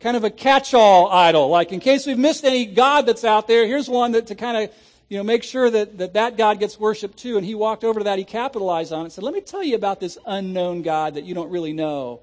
Kind 0.02 0.18
of 0.18 0.26
a 0.26 0.30
catch 0.30 0.74
all 0.74 1.10
idol. 1.10 1.48
Like, 1.48 1.72
in 1.72 1.80
case 1.80 2.06
we've 2.06 2.18
missed 2.18 2.44
any 2.44 2.66
God 2.66 3.06
that's 3.06 3.24
out 3.24 3.48
there, 3.48 3.66
here's 3.66 3.88
one 3.88 4.12
that 4.12 4.28
to 4.28 4.36
kind 4.36 4.66
of 4.66 4.76
you 5.08 5.16
know, 5.16 5.24
make 5.24 5.44
sure 5.44 5.70
that, 5.70 6.00
that 6.00 6.16
that 6.16 6.36
God 6.36 6.60
gets 6.60 6.78
worshiped 6.78 7.20
too. 7.20 7.38
And 7.38 7.46
he 7.46 7.56
walked 7.56 7.86
over 7.86 8.02
to 8.02 8.04
that, 8.04 8.18
he 8.18 8.26
capitalized 8.26 8.92
on 8.92 9.00
it, 9.00 9.04
and 9.04 9.14
said, 9.14 9.24
let 9.24 9.34
me 9.34 9.40
tell 9.40 9.64
you 9.64 9.76
about 9.78 10.02
this 10.02 10.18
unknown 10.26 10.82
God 10.82 11.14
that 11.14 11.24
you 11.24 11.34
don't 11.34 11.52
really 11.52 11.72
know. 11.72 12.20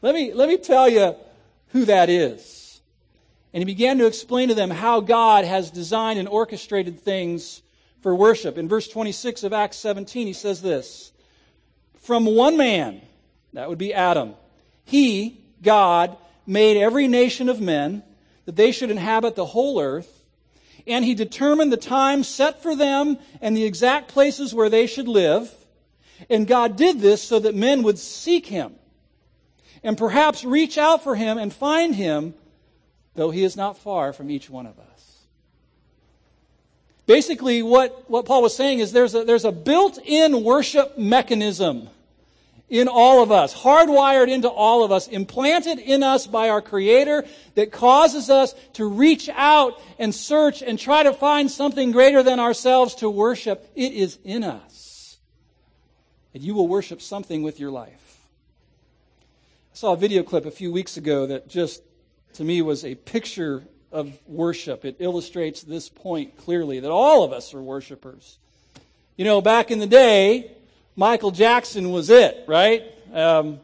Let 0.00 0.14
me, 0.14 0.32
let 0.32 0.48
me 0.48 0.56
tell 0.56 0.88
you 0.88 1.14
who 1.72 1.84
that 1.84 2.08
is. 2.08 2.61
And 3.52 3.60
he 3.60 3.64
began 3.64 3.98
to 3.98 4.06
explain 4.06 4.48
to 4.48 4.54
them 4.54 4.70
how 4.70 5.00
God 5.00 5.44
has 5.44 5.70
designed 5.70 6.18
and 6.18 6.28
orchestrated 6.28 7.00
things 7.00 7.62
for 8.00 8.14
worship. 8.14 8.56
In 8.56 8.68
verse 8.68 8.88
26 8.88 9.44
of 9.44 9.52
Acts 9.52 9.76
17, 9.76 10.26
he 10.26 10.32
says 10.32 10.62
this 10.62 11.12
From 12.00 12.24
one 12.24 12.56
man, 12.56 13.00
that 13.52 13.68
would 13.68 13.78
be 13.78 13.92
Adam, 13.92 14.34
he, 14.84 15.40
God, 15.62 16.16
made 16.46 16.76
every 16.76 17.08
nation 17.08 17.48
of 17.48 17.60
men 17.60 18.02
that 18.46 18.56
they 18.56 18.72
should 18.72 18.90
inhabit 18.90 19.36
the 19.36 19.46
whole 19.46 19.80
earth 19.80 20.22
and 20.86 21.04
he 21.04 21.14
determined 21.14 21.72
the 21.72 21.76
time 21.76 22.24
set 22.24 22.62
for 22.62 22.74
them 22.74 23.18
and 23.40 23.56
the 23.56 23.64
exact 23.64 24.08
places 24.08 24.54
where 24.54 24.68
they 24.68 24.86
should 24.86 25.08
live. 25.08 25.52
And 26.28 26.46
God 26.46 26.76
did 26.76 27.00
this 27.00 27.22
so 27.22 27.38
that 27.38 27.54
men 27.54 27.82
would 27.82 27.98
seek 27.98 28.46
him 28.46 28.74
and 29.82 29.98
perhaps 29.98 30.44
reach 30.44 30.78
out 30.78 31.02
for 31.02 31.14
him 31.14 31.38
and 31.38 31.52
find 31.52 31.94
him, 31.94 32.34
though 33.14 33.30
he 33.30 33.44
is 33.44 33.56
not 33.56 33.78
far 33.78 34.12
from 34.12 34.30
each 34.30 34.48
one 34.48 34.66
of 34.66 34.78
us. 34.78 35.18
Basically, 37.06 37.62
what, 37.62 38.08
what 38.08 38.26
Paul 38.26 38.42
was 38.42 38.56
saying 38.56 38.78
is 38.78 38.92
there's 38.92 39.14
a, 39.14 39.24
there's 39.24 39.44
a 39.44 39.52
built 39.52 39.98
in 40.04 40.44
worship 40.44 40.96
mechanism 40.96 41.88
in 42.72 42.88
all 42.88 43.22
of 43.22 43.30
us, 43.30 43.54
hardwired 43.54 44.30
into 44.30 44.48
all 44.48 44.82
of 44.82 44.90
us, 44.90 45.06
implanted 45.08 45.78
in 45.78 46.02
us 46.02 46.26
by 46.26 46.48
our 46.48 46.62
Creator 46.62 47.26
that 47.54 47.70
causes 47.70 48.30
us 48.30 48.54
to 48.72 48.86
reach 48.86 49.28
out 49.34 49.78
and 49.98 50.14
search 50.14 50.62
and 50.62 50.78
try 50.78 51.02
to 51.02 51.12
find 51.12 51.50
something 51.50 51.92
greater 51.92 52.22
than 52.22 52.40
ourselves 52.40 52.94
to 52.94 53.10
worship. 53.10 53.70
It 53.74 53.92
is 53.92 54.18
in 54.24 54.42
us. 54.42 55.18
And 56.32 56.42
you 56.42 56.54
will 56.54 56.66
worship 56.66 57.02
something 57.02 57.42
with 57.42 57.60
your 57.60 57.70
life. 57.70 58.16
I 59.20 59.74
saw 59.74 59.92
a 59.92 59.96
video 59.96 60.22
clip 60.22 60.46
a 60.46 60.50
few 60.50 60.72
weeks 60.72 60.96
ago 60.96 61.26
that 61.26 61.48
just, 61.48 61.82
to 62.34 62.44
me, 62.44 62.62
was 62.62 62.84
a 62.84 62.94
picture 62.94 63.64
of 63.90 64.18
worship. 64.26 64.84
It 64.84 64.96
illustrates 64.98 65.62
this 65.62 65.88
point 65.88 66.36
clearly 66.38 66.80
that 66.80 66.90
all 66.90 67.24
of 67.24 67.32
us 67.32 67.54
are 67.54 67.62
worshipers. 67.62 68.38
You 69.16 69.24
know, 69.24 69.40
back 69.40 69.70
in 69.70 69.78
the 69.78 69.86
day, 69.86 70.50
Michael 70.96 71.30
Jackson 71.30 71.90
was 71.90 72.10
it, 72.10 72.44
right? 72.48 72.82
Um, 73.12 73.60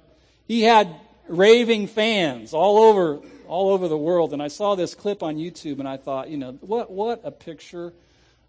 he 0.46 0.62
had 0.62 0.94
raving 1.26 1.86
fans 1.88 2.52
all 2.52 2.78
over 2.78 3.20
all 3.46 3.70
over 3.70 3.88
the 3.88 3.96
world, 3.96 4.34
and 4.34 4.42
I 4.42 4.48
saw 4.48 4.74
this 4.74 4.94
clip 4.94 5.22
on 5.22 5.36
YouTube, 5.36 5.78
and 5.78 5.88
I 5.88 5.96
thought, 5.96 6.28
you 6.28 6.36
know, 6.36 6.52
what 6.60 6.90
what 6.90 7.22
a 7.24 7.30
picture 7.30 7.92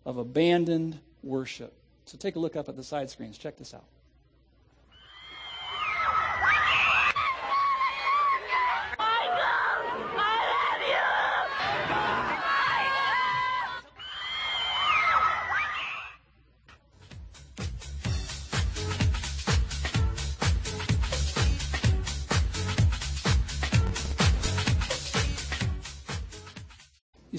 of 0.06 0.18
abandoned 0.18 1.00
worship. 1.24 1.74
So 2.06 2.18
take 2.18 2.36
a 2.36 2.40
look 2.40 2.56
up 2.56 2.68
at 2.68 2.76
the 2.76 2.84
side 2.84 3.10
screens. 3.10 3.38
Check 3.38 3.58
this 3.58 3.74
out. 3.74 3.86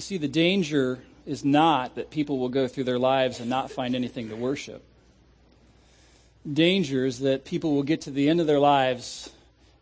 See, 0.01 0.17
the 0.17 0.27
danger 0.27 0.99
is 1.25 1.45
not 1.45 1.95
that 1.95 2.09
people 2.09 2.39
will 2.39 2.49
go 2.49 2.67
through 2.67 2.83
their 2.85 2.99
lives 2.99 3.39
and 3.39 3.49
not 3.49 3.71
find 3.71 3.95
anything 3.95 4.29
to 4.29 4.35
worship. 4.35 4.83
Danger 6.51 7.05
is 7.05 7.19
that 7.19 7.45
people 7.45 7.73
will 7.75 7.83
get 7.83 8.01
to 8.01 8.11
the 8.11 8.27
end 8.27 8.41
of 8.41 8.47
their 8.47 8.59
lives 8.59 9.29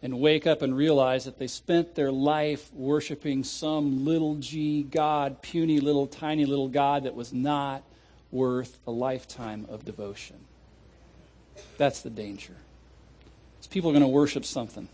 and 0.01 0.19
wake 0.19 0.47
up 0.47 0.61
and 0.61 0.75
realize 0.75 1.25
that 1.25 1.39
they 1.39 1.47
spent 1.47 1.95
their 1.95 2.11
life 2.11 2.71
worshiping 2.73 3.43
some 3.43 4.05
little 4.05 4.35
g 4.35 4.83
God, 4.83 5.41
puny 5.41 5.79
little, 5.79 6.07
tiny 6.07 6.45
little 6.45 6.69
God 6.69 7.03
that 7.03 7.15
was 7.15 7.33
not 7.33 7.83
worth 8.31 8.77
a 8.87 8.91
lifetime 8.91 9.65
of 9.69 9.85
devotion. 9.85 10.37
That's 11.77 12.01
the 12.01 12.09
danger. 12.09 12.53
Is 13.59 13.67
people 13.67 13.89
are 13.89 13.93
going 13.93 14.03
to 14.03 14.07
worship 14.07 14.45
something. 14.45 14.87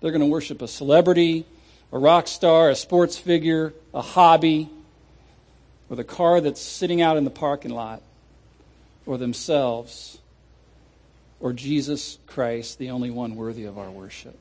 They're 0.00 0.10
going 0.10 0.20
to 0.20 0.26
worship 0.26 0.60
a 0.60 0.68
celebrity, 0.68 1.46
a 1.92 1.98
rock 1.98 2.28
star, 2.28 2.70
a 2.70 2.76
sports 2.76 3.16
figure, 3.16 3.72
a 3.94 4.02
hobby, 4.02 4.68
or 5.88 5.96
the 5.96 6.04
car 6.04 6.40
that's 6.40 6.60
sitting 6.60 7.00
out 7.00 7.16
in 7.16 7.24
the 7.24 7.30
parking 7.30 7.70
lot, 7.70 8.02
or 9.06 9.18
themselves, 9.18 10.18
or 11.38 11.52
Jesus 11.52 12.18
Christ, 12.26 12.78
the 12.78 12.90
only 12.90 13.10
one 13.10 13.36
worthy 13.36 13.64
of 13.64 13.78
our 13.78 13.90
worship. 13.90 14.36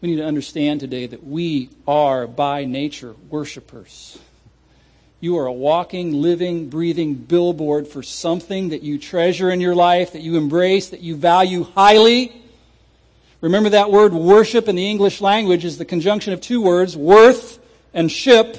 We 0.00 0.10
need 0.10 0.16
to 0.16 0.26
understand 0.26 0.80
today 0.80 1.06
that 1.06 1.26
we 1.26 1.70
are 1.86 2.26
by 2.26 2.66
nature 2.66 3.14
worshipers. 3.30 4.18
You 5.20 5.38
are 5.38 5.46
a 5.46 5.52
walking, 5.52 6.12
living, 6.12 6.68
breathing 6.68 7.14
billboard 7.14 7.88
for 7.88 8.02
something 8.02 8.68
that 8.68 8.82
you 8.82 8.98
treasure 8.98 9.50
in 9.50 9.60
your 9.60 9.74
life, 9.74 10.12
that 10.12 10.20
you 10.20 10.36
embrace, 10.36 10.90
that 10.90 11.00
you 11.00 11.16
value 11.16 11.64
highly. 11.64 12.42
Remember 13.40 13.70
that 13.70 13.90
word 13.90 14.14
worship 14.14 14.68
in 14.68 14.76
the 14.76 14.90
English 14.90 15.20
language 15.20 15.64
is 15.64 15.78
the 15.78 15.84
conjunction 15.84 16.32
of 16.32 16.40
two 16.40 16.62
words, 16.62 16.96
worth 16.96 17.58
and 17.92 18.10
ship. 18.10 18.58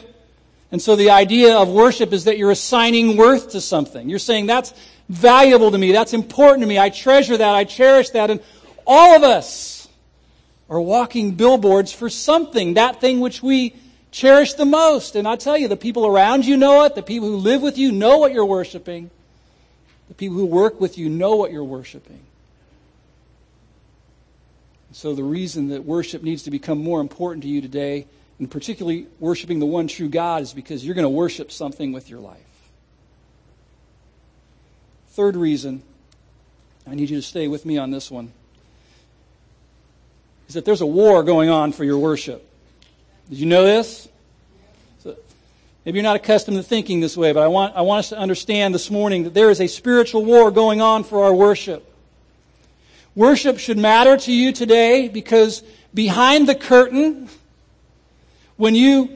And 0.71 0.81
so 0.81 0.95
the 0.95 1.11
idea 1.11 1.57
of 1.57 1.69
worship 1.69 2.13
is 2.13 2.25
that 2.25 2.37
you're 2.37 2.51
assigning 2.51 3.17
worth 3.17 3.51
to 3.51 3.61
something. 3.61 4.09
You're 4.09 4.19
saying 4.19 4.45
that's 4.45 4.73
valuable 5.09 5.71
to 5.71 5.77
me, 5.77 5.91
that's 5.91 6.13
important 6.13 6.61
to 6.61 6.67
me, 6.67 6.77
I 6.77 6.89
treasure 6.89 7.37
that, 7.37 7.55
I 7.55 7.63
cherish 7.63 8.09
that, 8.11 8.29
and 8.29 8.41
all 8.85 9.15
of 9.15 9.23
us 9.23 9.87
are 10.69 10.81
walking 10.81 11.31
billboards 11.31 11.93
for 11.93 12.09
something, 12.09 12.73
that 12.73 12.99
thing 12.99 13.21
which 13.21 13.41
we 13.41 13.73
cherish 14.11 14.53
the 14.53 14.65
most. 14.65 15.15
And 15.15 15.27
I 15.27 15.37
tell 15.37 15.57
you, 15.57 15.67
the 15.67 15.77
people 15.77 16.05
around 16.05 16.45
you 16.45 16.57
know 16.57 16.83
it, 16.83 16.95
the 16.95 17.03
people 17.03 17.29
who 17.29 17.37
live 17.37 17.61
with 17.61 17.77
you 17.77 17.91
know 17.91 18.17
what 18.17 18.33
you're 18.33 18.45
worshiping, 18.45 19.09
the 20.09 20.13
people 20.13 20.37
who 20.37 20.45
work 20.45 20.79
with 20.81 20.97
you 20.97 21.09
know 21.09 21.35
what 21.35 21.51
you're 21.51 21.63
worshiping. 21.63 22.19
So, 24.91 25.13
the 25.13 25.23
reason 25.23 25.69
that 25.69 25.83
worship 25.83 26.23
needs 26.23 26.43
to 26.43 26.51
become 26.51 26.81
more 26.81 27.01
important 27.01 27.43
to 27.43 27.49
you 27.49 27.61
today, 27.61 28.07
and 28.39 28.49
particularly 28.49 29.07
worshiping 29.19 29.59
the 29.59 29.65
one 29.65 29.87
true 29.87 30.09
God, 30.09 30.41
is 30.41 30.53
because 30.53 30.85
you're 30.85 30.95
going 30.95 31.03
to 31.03 31.09
worship 31.09 31.51
something 31.51 31.91
with 31.91 32.09
your 32.09 32.19
life. 32.19 32.39
Third 35.09 35.35
reason, 35.35 35.83
I 36.87 36.95
need 36.95 37.09
you 37.09 37.17
to 37.17 37.21
stay 37.21 37.47
with 37.47 37.65
me 37.65 37.77
on 37.77 37.91
this 37.91 38.09
one, 38.09 38.31
is 40.47 40.53
that 40.53 40.65
there's 40.65 40.81
a 40.81 40.85
war 40.85 41.21
going 41.23 41.49
on 41.49 41.73
for 41.73 41.83
your 41.83 41.99
worship. 41.99 42.47
Did 43.29 43.39
you 43.39 43.45
know 43.45 43.63
this? 43.63 44.07
Maybe 45.87 45.99
you're 45.99 46.03
not 46.03 46.17
accustomed 46.17 46.57
to 46.57 46.63
thinking 46.63 46.99
this 46.99 47.15
way, 47.15 47.31
but 47.31 47.41
I 47.41 47.47
want, 47.47 47.73
I 47.73 47.81
want 47.81 47.99
us 47.99 48.09
to 48.09 48.17
understand 48.17 48.75
this 48.75 48.91
morning 48.91 49.23
that 49.23 49.33
there 49.33 49.49
is 49.49 49.61
a 49.61 49.67
spiritual 49.67 50.25
war 50.25 50.51
going 50.51 50.81
on 50.81 51.05
for 51.05 51.23
our 51.23 51.33
worship. 51.33 51.89
Worship 53.17 53.57
should 53.57 53.79
matter 53.79 54.15
to 54.15 54.31
you 54.31 54.51
today 54.51 55.07
because 55.07 55.63
behind 55.91 56.47
the 56.47 56.53
curtain, 56.53 57.29
when 58.57 58.75
you 58.75 59.09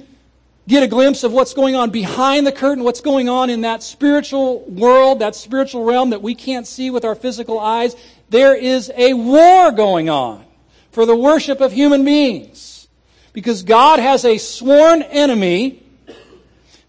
get 0.67 0.81
a 0.81 0.87
glimpse 0.87 1.23
of 1.23 1.31
what's 1.31 1.53
going 1.53 1.75
on 1.75 1.91
behind 1.91 2.47
the 2.47 2.51
curtain, 2.51 2.83
what's 2.83 3.01
going 3.01 3.29
on 3.29 3.51
in 3.51 3.61
that 3.61 3.83
spiritual 3.83 4.61
world, 4.61 5.19
that 5.19 5.35
spiritual 5.35 5.83
realm 5.83 6.09
that 6.09 6.23
we 6.23 6.33
can't 6.33 6.65
see 6.65 6.89
with 6.89 7.05
our 7.05 7.13
physical 7.13 7.59
eyes, 7.59 7.95
there 8.31 8.55
is 8.55 8.91
a 8.97 9.13
war 9.13 9.71
going 9.71 10.09
on 10.09 10.43
for 10.91 11.05
the 11.05 11.15
worship 11.15 11.61
of 11.61 11.71
human 11.71 12.03
beings. 12.03 12.87
Because 13.33 13.61
God 13.61 13.99
has 13.99 14.25
a 14.25 14.39
sworn 14.39 15.03
enemy 15.03 15.83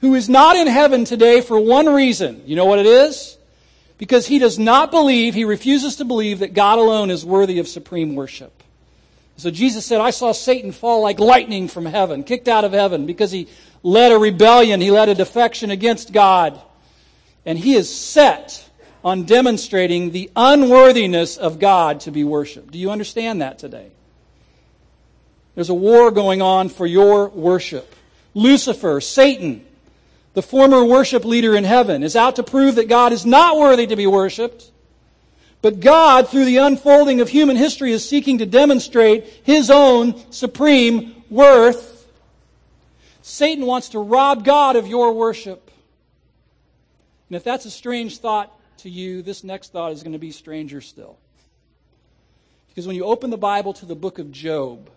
who 0.01 0.15
is 0.15 0.31
not 0.31 0.57
in 0.57 0.67
heaven 0.67 1.05
today 1.05 1.43
for 1.43 1.61
one 1.61 1.93
reason. 1.93 2.43
You 2.47 2.57
know 2.57 2.65
what 2.65 2.79
it 2.79 2.87
is? 2.87 3.32
Because 3.99 4.27
he 4.27 4.39
does 4.39 4.59
not 4.59 4.91
believe, 4.91 5.35
he 5.35 5.45
refuses 5.45 5.97
to 5.97 6.05
believe 6.05 6.41
that 6.41 6.55
God 6.55 6.79
alone 6.79 7.11
is 7.11 7.25
worthy 7.25 7.59
of 7.59 7.69
supreme 7.69 8.15
worship. 8.15 8.63
So 9.37 9.51
Jesus 9.51 9.87
said, 9.87 10.01
I 10.01 10.11
saw 10.11 10.33
Satan 10.33 10.73
fall 10.73 11.03
like 11.03 11.19
lightning 11.19 11.69
from 11.69 11.87
heaven, 11.87 12.25
kicked 12.25 12.49
out 12.49 12.65
of 12.65 12.73
heaven, 12.73 13.07
because 13.07 13.31
he 13.31 13.49
led 13.83 14.13
a 14.13 14.19
rebellion, 14.19 14.81
he 14.81 14.91
led 14.91 15.09
a 15.09 15.15
defection 15.15 15.71
against 15.71 16.13
God. 16.13 16.61
And 17.45 17.59
he 17.59 17.75
is 17.75 17.95
set 17.95 18.69
on 19.05 19.25
demonstrating 19.25 20.11
the 20.11 20.31
unworthiness 20.37 21.37
of 21.37 21.59
God 21.59 22.01
to 22.01 22.11
be 22.11 22.23
worshiped. 22.25 22.71
Do 22.71 22.79
you 22.79 22.91
understand 22.91 23.41
that 23.43 23.59
today? 23.59 23.91
There's 25.55 25.71
a 25.71 25.75
war 25.75 26.11
going 26.11 26.41
on 26.41 26.69
for 26.69 26.87
your 26.87 27.29
worship. 27.29 27.95
Lucifer, 28.35 29.01
Satan, 29.01 29.65
the 30.35 30.43
former 30.43 30.85
worship 30.85 31.25
leader 31.25 31.55
in 31.55 31.65
heaven, 31.65 32.03
is 32.03 32.17
out 32.17 32.37
to 32.37 32.43
prove 32.43 32.77
that 32.77 32.89
God 32.89 33.13
is 33.13 33.27
not 33.27 33.59
worthy 33.59 33.87
to 33.87 33.97
be 33.97 34.07
worshiped. 34.07 34.71
But 35.61 35.81
God, 35.81 36.29
through 36.29 36.47
the 36.47 36.57
unfolding 36.57 37.21
of 37.21 37.29
human 37.29 37.57
history, 37.57 37.93
is 37.93 38.09
seeking 38.09 38.39
to 38.39 38.47
demonstrate 38.47 39.25
His 39.45 39.71
own 39.71 40.21
supreme 40.33 41.23
worth. 41.31 42.09
Satan 43.23 43.67
wants 43.67 43.91
to 43.91 44.01
rob 44.01 44.45
God 44.45 44.75
of 44.75 44.89
your 44.89 45.13
worship. 45.13 45.71
And 47.29 47.37
if 47.37 47.45
that's 47.45 47.65
a 47.65 47.71
strange 47.71 48.19
thought 48.19 48.53
to 48.79 48.91
you, 48.91 49.23
this 49.23 49.45
next 49.45 49.73
thought 49.73 49.93
is 49.93 50.03
going 50.03 50.13
to 50.13 50.19
be 50.19 50.33
stranger 50.33 50.81
still. 50.81 51.17
Because 52.69 52.87
when 52.87 52.97
you 52.97 53.05
open 53.05 53.31
the 53.31 53.39
Bible 53.39 53.73
to 53.75 53.87
the 53.87 53.95
book 53.95 54.19
of 54.19 54.33
Job, 54.33 54.91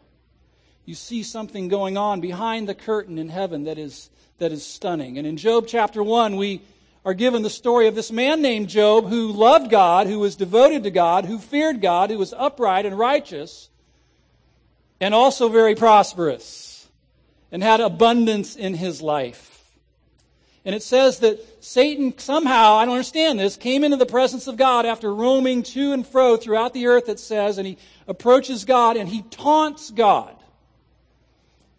you 0.85 0.95
see 0.95 1.23
something 1.23 1.67
going 1.67 1.97
on 1.97 2.21
behind 2.21 2.67
the 2.67 2.75
curtain 2.75 3.17
in 3.17 3.29
heaven 3.29 3.65
that 3.65 3.77
is, 3.77 4.09
that 4.37 4.51
is 4.51 4.65
stunning. 4.65 5.17
And 5.17 5.25
in 5.25 5.37
Job 5.37 5.65
chapter 5.67 6.03
1, 6.03 6.35
we 6.35 6.61
are 7.05 7.13
given 7.13 7.43
the 7.43 7.49
story 7.49 7.87
of 7.87 7.95
this 7.95 8.11
man 8.11 8.41
named 8.41 8.67
Job 8.67 9.07
who 9.07 9.31
loved 9.31 9.69
God, 9.69 10.07
who 10.07 10.19
was 10.19 10.35
devoted 10.35 10.83
to 10.83 10.91
God, 10.91 11.25
who 11.25 11.37
feared 11.37 11.81
God, 11.81 12.09
who 12.09 12.17
was 12.17 12.33
upright 12.33 12.85
and 12.85 12.97
righteous, 12.97 13.69
and 14.99 15.13
also 15.13 15.49
very 15.49 15.75
prosperous, 15.75 16.87
and 17.51 17.61
had 17.61 17.79
abundance 17.79 18.55
in 18.55 18.73
his 18.73 19.01
life. 19.01 19.51
And 20.65 20.73
it 20.73 20.81
says 20.81 21.19
that 21.19 21.63
Satan 21.63 22.17
somehow, 22.17 22.73
I 22.73 22.85
don't 22.85 22.95
understand 22.95 23.39
this, 23.39 23.55
came 23.55 23.83
into 23.83 23.97
the 23.97 24.07
presence 24.07 24.47
of 24.47 24.57
God 24.57 24.87
after 24.87 25.13
roaming 25.13 25.61
to 25.61 25.93
and 25.93 26.05
fro 26.05 26.37
throughout 26.37 26.73
the 26.73 26.87
earth, 26.87 27.07
it 27.07 27.19
says, 27.19 27.59
and 27.59 27.67
he 27.67 27.77
approaches 28.07 28.65
God 28.65 28.97
and 28.97 29.07
he 29.07 29.21
taunts 29.21 29.91
God. 29.91 30.35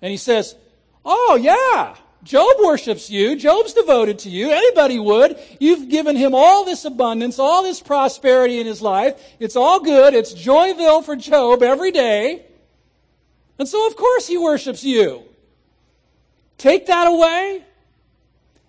And 0.01 0.13
he 0.13 0.17
says, 0.17 0.55
Oh, 1.05 1.37
yeah, 1.41 1.97
Job 2.27 2.57
worships 2.59 3.09
you. 3.09 3.37
Job's 3.37 3.73
devoted 3.73 4.19
to 4.21 4.31
you. 4.31 4.51
Anybody 4.51 4.99
would. 4.99 5.39
You've 5.61 5.89
given 5.89 6.17
him 6.17 6.35
all 6.35 6.65
this 6.65 6.85
abundance, 6.85 7.39
all 7.39 7.63
this 7.63 7.81
prosperity 7.81 8.59
in 8.59 8.67
his 8.67 8.83
life. 8.83 9.15
It's 9.39 9.55
all 9.55 9.79
good. 9.79 10.13
It's 10.13 10.35
Joyville 10.35 11.05
for 11.05 11.15
Job 11.15 11.63
every 11.63 11.93
day. 11.93 12.45
And 13.61 13.69
so, 13.69 13.87
of 13.87 13.95
course, 13.95 14.27
he 14.27 14.37
worships 14.37 14.83
you. 14.83 15.23
Take 16.59 16.87
that 16.87 17.07
away, 17.07 17.63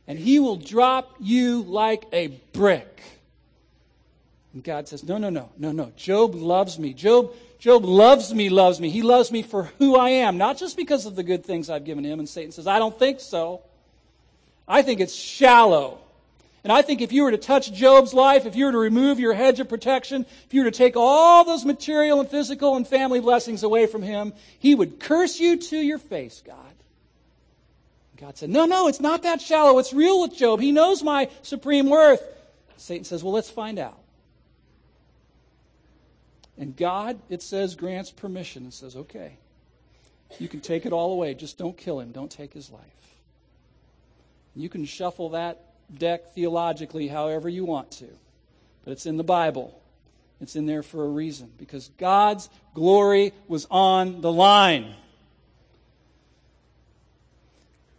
and 0.06 0.20
he 0.20 0.40
will 0.40 0.58
drop 0.58 1.16
you 1.20 1.64
like 1.64 2.06
a 2.14 2.28
brick. 2.54 3.02
And 4.54 4.64
God 4.64 4.88
says, 4.88 5.04
No, 5.04 5.18
no, 5.18 5.30
no, 5.30 5.50
no, 5.58 5.72
no. 5.72 5.92
Job 5.96 6.36
loves 6.36 6.78
me. 6.78 6.94
Job 6.94 7.34
Job 7.60 7.86
loves 7.86 8.34
me, 8.34 8.50
loves 8.50 8.80
me. 8.80 8.90
He 8.90 9.02
loves 9.02 9.32
me 9.32 9.42
for 9.42 9.64
who 9.80 9.96
I 9.96 10.10
am, 10.10 10.38
not 10.38 10.58
just 10.58 10.78
because 10.78 11.06
of 11.06 11.16
the 11.16 11.24
good 11.24 11.44
things 11.44 11.70
I've 11.70 11.86
given 11.86 12.04
him. 12.04 12.20
And 12.20 12.30
Satan 12.30 12.52
says, 12.52 12.68
I 12.68 12.78
don't 12.78 12.98
think 12.98 13.20
so. 13.20 13.62
I 14.68 14.82
think 14.84 15.00
it's 15.00 15.16
shallow. 15.16 16.00
And 16.64 16.72
I 16.72 16.82
think 16.82 17.02
if 17.02 17.12
you 17.12 17.24
were 17.24 17.32
to 17.32 17.38
touch 17.38 17.72
Job's 17.72 18.14
life, 18.14 18.46
if 18.46 18.56
you 18.56 18.66
were 18.66 18.74
to 18.74 18.78
remove 18.78 19.20
your 19.20 19.34
hedge 19.34 19.60
of 19.60 19.70
protection, 19.70 20.26
if 20.46 20.54
you 20.54 20.64
were 20.64 20.70
to 20.70 20.78
take 20.78 20.98
all 20.98 21.46
those 21.46 21.64
material 21.64 22.20
and 22.20 22.30
physical 22.30 22.76
and 22.76 22.86
family 22.86 23.22
blessings 23.22 23.64
away 23.64 23.88
from 23.88 24.02
him, 24.02 24.34
he 24.60 24.76
would 24.76 25.00
curse 25.00 25.40
you 25.40 25.58
to 25.58 25.78
your 25.78 25.98
face, 25.98 26.44
God. 26.46 26.58
God 28.18 28.38
said, 28.38 28.50
No, 28.50 28.66
no, 28.66 28.88
it's 28.88 29.00
not 29.00 29.24
that 29.24 29.42
shallow. 29.42 29.80
It's 29.80 29.94
real 29.94 30.22
with 30.22 30.36
Job. 30.36 30.60
He 30.60 30.72
knows 30.72 31.04
my 31.04 31.30
supreme 31.44 31.90
worth. 31.90 32.22
Satan 32.76 33.06
says, 33.06 33.24
Well, 33.24 33.34
let's 33.34 33.50
find 33.50 33.80
out. 33.80 33.98
And 36.58 36.76
God, 36.76 37.20
it 37.30 37.42
says, 37.42 37.76
grants 37.76 38.12
permission 38.12 38.64
and 38.64 38.74
says, 38.74 38.96
okay, 38.96 39.38
you 40.40 40.48
can 40.48 40.60
take 40.60 40.86
it 40.86 40.94
all 40.94 41.14
away. 41.14 41.34
Just 41.34 41.58
don't 41.58 41.78
kill 41.78 42.00
him. 42.00 42.12
Don't 42.12 42.32
take 42.32 42.54
his 42.54 42.72
life. 42.72 42.82
You 44.56 44.70
can 44.70 44.86
shuffle 44.86 45.30
that 45.30 45.64
deck 45.94 46.34
theologically 46.34 47.08
however 47.08 47.48
you 47.48 47.64
want 47.64 47.92
to, 47.92 48.08
but 48.84 48.92
it's 48.92 49.06
in 49.06 49.18
the 49.18 49.24
Bible. 49.24 49.80
It's 50.42 50.56
in 50.56 50.66
there 50.66 50.84
for 50.84 51.04
a 51.04 51.08
reason 51.08 51.52
because 51.58 51.90
God's 51.98 52.50
glory 52.74 53.34
was 53.48 53.68
on 53.70 54.22
the 54.22 54.32
line. 54.32 54.96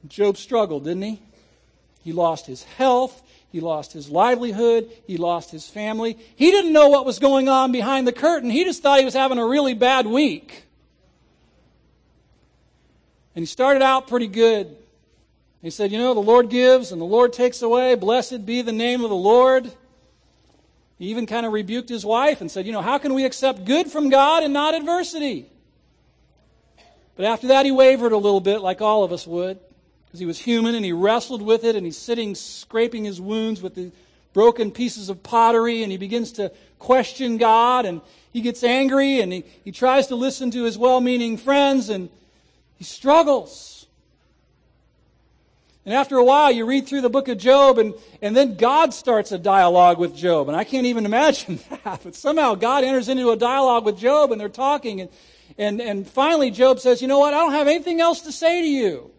Job 0.07 0.37
struggled, 0.37 0.85
didn't 0.85 1.03
he? 1.03 1.23
He 2.03 2.13
lost 2.13 2.47
his 2.47 2.63
health. 2.63 3.23
He 3.51 3.61
lost 3.61 3.93
his 3.93 4.11
livelihood. 4.11 4.91
He 5.07 5.17
lost 5.17 5.51
his 5.51 5.67
family. 5.67 6.19
He 6.37 6.51
didn't 6.51 6.73
know 6.73 6.89
what 6.89 7.07
was 7.07 7.19
going 7.19 7.49
on 7.49 7.73
behind 7.73 8.07
the 8.07 8.13
curtain. 8.13 8.51
He 8.51 8.65
just 8.65 8.83
thought 8.83 8.99
he 8.99 9.05
was 9.05 9.15
having 9.15 9.39
a 9.39 9.47
really 9.47 9.75
bad 9.75 10.07
week. 10.07 10.65
And 13.35 13.43
he 13.43 13.47
started 13.47 13.83
out 13.83 14.09
pretty 14.09 14.27
good. 14.27 14.77
He 15.63 15.71
said, 15.71 15.93
You 15.93 15.99
know, 15.99 16.13
the 16.13 16.21
Lord 16.21 16.51
gives 16.51 16.93
and 16.93 17.01
the 17.01 17.07
Lord 17.07 17.33
takes 17.33 17.63
away. 17.63 17.95
Blessed 17.95 18.45
be 18.45 18.63
the 18.63 18.73
name 18.73 19.03
of 19.03 19.11
the 19.11 19.17
Lord. 19.17 19.71
He 20.99 21.07
even 21.07 21.27
kind 21.27 21.47
of 21.47 21.53
rebuked 21.53 21.89
his 21.89 22.05
wife 22.05 22.41
and 22.41 22.51
said, 22.51 22.67
You 22.67 22.73
know, 22.73 22.83
how 22.83 22.99
can 22.99 23.15
we 23.15 23.25
accept 23.25 23.65
good 23.65 23.91
from 23.91 24.11
God 24.11 24.43
and 24.43 24.53
not 24.53 24.75
adversity? 24.75 25.47
But 27.17 27.25
after 27.25 27.49
that, 27.49 27.65
he 27.65 27.73
wavered 27.73 28.13
a 28.13 28.17
little 28.17 28.41
bit, 28.41 28.61
like 28.61 28.81
all 28.81 29.05
of 29.05 29.13
us 29.13 29.27
would 29.27 29.59
because 30.19 30.21
he 30.21 30.27
was 30.27 30.39
human 30.41 30.75
and 30.75 30.85
he 30.85 30.93
wrestled 30.93 31.43
with 31.43 31.63
it 31.63 31.77
and 31.77 31.87
he's 31.87 31.97
sitting 31.97 32.35
scraping 32.35 33.05
his 33.05 33.21
wounds 33.21 33.63
with 33.63 33.77
the 33.77 33.93
broken 34.33 34.73
pieces 34.73 35.09
of 35.09 35.23
pottery 35.23 35.85
and 35.85 35.93
he 35.93 35.99
begins 35.99 36.33
to 36.33 36.51
question 36.81 37.37
God 37.37 37.87
and 37.87 38.01
he 38.33 38.41
gets 38.41 38.65
angry 38.65 39.21
and 39.21 39.33
he, 39.33 39.45
he 39.65 39.71
tries 39.71 40.09
to 40.09 40.17
listen 40.17 40.51
to 40.51 40.65
his 40.65 40.77
well 40.77 41.01
meaning 41.01 41.37
friends 41.37 41.89
and 41.89 42.09
he 42.77 42.85
struggles. 42.85 43.87
And 45.85 45.95
after 45.95 46.17
a 46.17 46.25
while, 46.25 46.51
you 46.51 46.67
read 46.67 46.89
through 46.89 47.03
the 47.03 47.09
book 47.09 47.29
of 47.29 47.39
Job, 47.39 47.79
and, 47.79 47.95
and 48.21 48.37
then 48.37 48.57
God 48.57 48.93
starts 48.93 49.33
a 49.33 49.39
dialogue 49.39 49.99
with 49.99 50.15
Job. 50.15 50.49
And 50.49 50.57
I 50.57 50.65
can't 50.65 50.85
even 50.85 51.07
imagine 51.07 51.61
that. 51.85 52.01
But 52.05 52.15
somehow 52.15 52.57
God 52.57 52.85
enters 52.85 53.09
into 53.09 53.31
a 53.31 53.37
dialogue 53.37 53.87
with 53.87 53.97
Job, 53.97 54.31
and 54.31 54.39
they're 54.39 54.51
talking. 54.51 55.01
And, 55.01 55.11
and, 55.57 55.81
and 55.81 56.07
finally, 56.07 56.51
Job 56.51 56.79
says, 56.79 57.01
You 57.01 57.09
know 57.09 57.19
what? 57.19 57.33
I 57.33 57.39
don't 57.39 57.53
have 57.53 57.69
anything 57.69 58.03
else 58.03 58.21
to 58.23 58.33
say 58.33 58.61
to 58.61 58.69
you. 58.69 59.13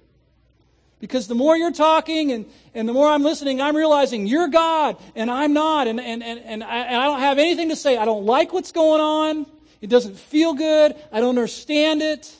Because 1.00 1.28
the 1.28 1.36
more 1.36 1.56
you're 1.56 1.72
talking 1.72 2.32
and, 2.32 2.46
and 2.74 2.88
the 2.88 2.94
more 2.94 3.08
I'm 3.08 3.24
listening, 3.24 3.62
I'm 3.62 3.76
realizing 3.76 4.28
you're 4.28 4.50
God 4.50 4.98
and 5.16 5.32
I'm 5.32 5.54
not. 5.54 5.88
And, 5.88 6.00
and, 6.00 6.22
and, 6.22 6.40
and, 6.40 6.64
I, 6.64 6.78
and 6.78 6.96
I 6.98 7.06
don't 7.06 7.20
have 7.22 7.40
anything 7.40 7.70
to 7.70 7.76
say. 7.76 7.98
I 7.98 8.06
don't 8.06 8.26
like 8.26 8.52
what's 8.52 8.74
going 8.74 9.00
on. 9.00 9.46
It 9.82 9.90
doesn't 9.90 10.18
feel 10.18 10.54
good. 10.54 10.96
I 11.12 11.22
don't 11.22 11.30
understand 11.30 12.02
it. 12.02 12.36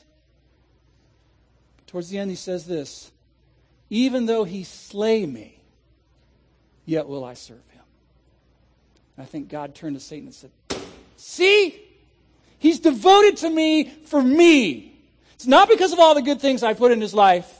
Towards 1.86 2.10
the 2.10 2.18
end, 2.18 2.30
he 2.30 2.36
says 2.36 2.66
this 2.66 3.10
Even 3.88 4.26
though 4.26 4.44
he 4.44 4.64
slay 4.64 5.24
me, 5.24 5.60
yet 6.84 7.08
will 7.08 7.24
I 7.24 7.34
serve 7.34 7.66
him. 7.70 7.82
And 9.16 9.24
I 9.24 9.26
think 9.26 9.48
God 9.48 9.74
turned 9.74 9.96
to 9.96 10.00
Satan 10.00 10.26
and 10.26 10.34
said, 10.34 10.50
See? 11.16 11.86
He's 12.58 12.78
devoted 12.78 13.38
to 13.38 13.48
me 13.48 13.88
for 14.04 14.22
me. 14.22 14.98
It's 15.34 15.46
not 15.46 15.70
because 15.70 15.94
of 15.94 15.98
all 15.98 16.14
the 16.14 16.20
good 16.20 16.42
things 16.42 16.62
I 16.62 16.74
put 16.74 16.92
in 16.92 17.00
his 17.00 17.14
life. 17.14 17.59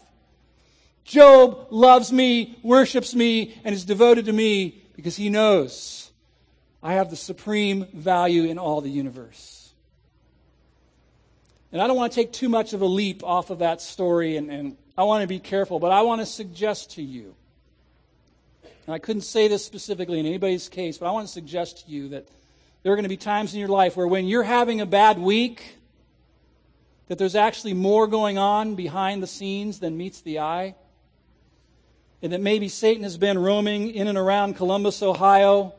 Job 1.04 1.68
loves 1.70 2.12
me, 2.12 2.58
worships 2.62 3.14
me, 3.14 3.60
and 3.64 3.74
is 3.74 3.84
devoted 3.84 4.26
to 4.26 4.32
me 4.32 4.82
because 4.94 5.16
he 5.16 5.28
knows 5.28 6.10
I 6.82 6.94
have 6.94 7.10
the 7.10 7.16
supreme 7.16 7.86
value 7.92 8.44
in 8.44 8.58
all 8.58 8.80
the 8.80 8.90
universe. 8.90 9.72
And 11.72 11.80
I 11.80 11.86
don't 11.86 11.96
want 11.96 12.12
to 12.12 12.16
take 12.16 12.32
too 12.32 12.48
much 12.48 12.72
of 12.72 12.82
a 12.82 12.86
leap 12.86 13.22
off 13.22 13.50
of 13.50 13.60
that 13.60 13.80
story 13.80 14.36
and, 14.36 14.50
and 14.50 14.76
I 14.96 15.04
want 15.04 15.22
to 15.22 15.28
be 15.28 15.38
careful, 15.38 15.78
but 15.78 15.92
I 15.92 16.02
want 16.02 16.20
to 16.20 16.26
suggest 16.26 16.92
to 16.92 17.02
you, 17.02 17.34
and 18.86 18.94
I 18.94 18.98
couldn't 18.98 19.22
say 19.22 19.48
this 19.48 19.64
specifically 19.64 20.18
in 20.18 20.26
anybody's 20.26 20.68
case, 20.68 20.98
but 20.98 21.06
I 21.06 21.12
want 21.12 21.26
to 21.26 21.32
suggest 21.32 21.86
to 21.86 21.90
you 21.92 22.08
that 22.08 22.26
there 22.82 22.92
are 22.92 22.96
going 22.96 23.04
to 23.04 23.08
be 23.08 23.16
times 23.16 23.54
in 23.54 23.60
your 23.60 23.68
life 23.68 23.96
where 23.96 24.06
when 24.06 24.26
you're 24.26 24.42
having 24.42 24.80
a 24.80 24.86
bad 24.86 25.18
week, 25.18 25.76
that 27.08 27.18
there's 27.18 27.34
actually 27.34 27.74
more 27.74 28.06
going 28.06 28.36
on 28.36 28.74
behind 28.74 29.22
the 29.22 29.26
scenes 29.26 29.80
than 29.80 29.96
meets 29.96 30.20
the 30.22 30.40
eye. 30.40 30.74
And 32.22 32.32
that 32.32 32.40
maybe 32.40 32.68
Satan 32.68 33.02
has 33.02 33.16
been 33.16 33.38
roaming 33.38 33.90
in 33.90 34.06
and 34.06 34.18
around 34.18 34.56
Columbus, 34.56 35.02
Ohio, 35.02 35.74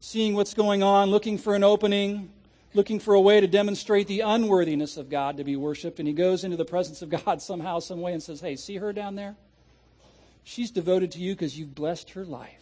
seeing 0.00 0.34
what's 0.34 0.54
going 0.54 0.82
on, 0.82 1.10
looking 1.10 1.38
for 1.38 1.54
an 1.54 1.62
opening, 1.62 2.30
looking 2.74 2.98
for 2.98 3.14
a 3.14 3.20
way 3.20 3.40
to 3.40 3.46
demonstrate 3.46 4.08
the 4.08 4.20
unworthiness 4.20 4.96
of 4.96 5.08
God 5.08 5.36
to 5.36 5.44
be 5.44 5.56
worshiped. 5.56 5.98
And 6.00 6.08
he 6.08 6.14
goes 6.14 6.44
into 6.44 6.56
the 6.56 6.64
presence 6.64 7.00
of 7.02 7.10
God 7.24 7.40
somehow, 7.40 7.78
some 7.78 8.00
way, 8.00 8.12
and 8.12 8.22
says, 8.22 8.40
Hey, 8.40 8.56
see 8.56 8.76
her 8.76 8.92
down 8.92 9.14
there? 9.14 9.36
She's 10.42 10.70
devoted 10.70 11.12
to 11.12 11.18
you 11.20 11.34
because 11.34 11.58
you've 11.58 11.74
blessed 11.74 12.10
her 12.10 12.24
life. 12.24 12.60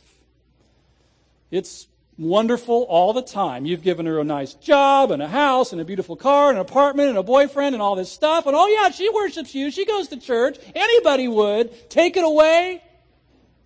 It's 1.50 1.88
wonderful 2.16 2.82
all 2.84 3.12
the 3.12 3.22
time. 3.22 3.66
You've 3.66 3.82
given 3.82 4.06
her 4.06 4.20
a 4.20 4.24
nice 4.24 4.54
job 4.54 5.10
and 5.10 5.22
a 5.22 5.28
house 5.28 5.72
and 5.72 5.80
a 5.80 5.84
beautiful 5.84 6.14
car 6.14 6.50
and 6.50 6.58
an 6.58 6.62
apartment 6.62 7.08
and 7.08 7.18
a 7.18 7.22
boyfriend 7.22 7.74
and 7.74 7.82
all 7.82 7.96
this 7.96 8.10
stuff. 8.10 8.46
And 8.46 8.54
oh, 8.54 8.68
yeah, 8.68 8.90
she 8.90 9.08
worships 9.10 9.54
you. 9.54 9.70
She 9.70 9.84
goes 9.84 10.08
to 10.08 10.16
church. 10.18 10.58
Anybody 10.74 11.28
would. 11.28 11.90
Take 11.90 12.16
it 12.16 12.24
away. 12.24 12.82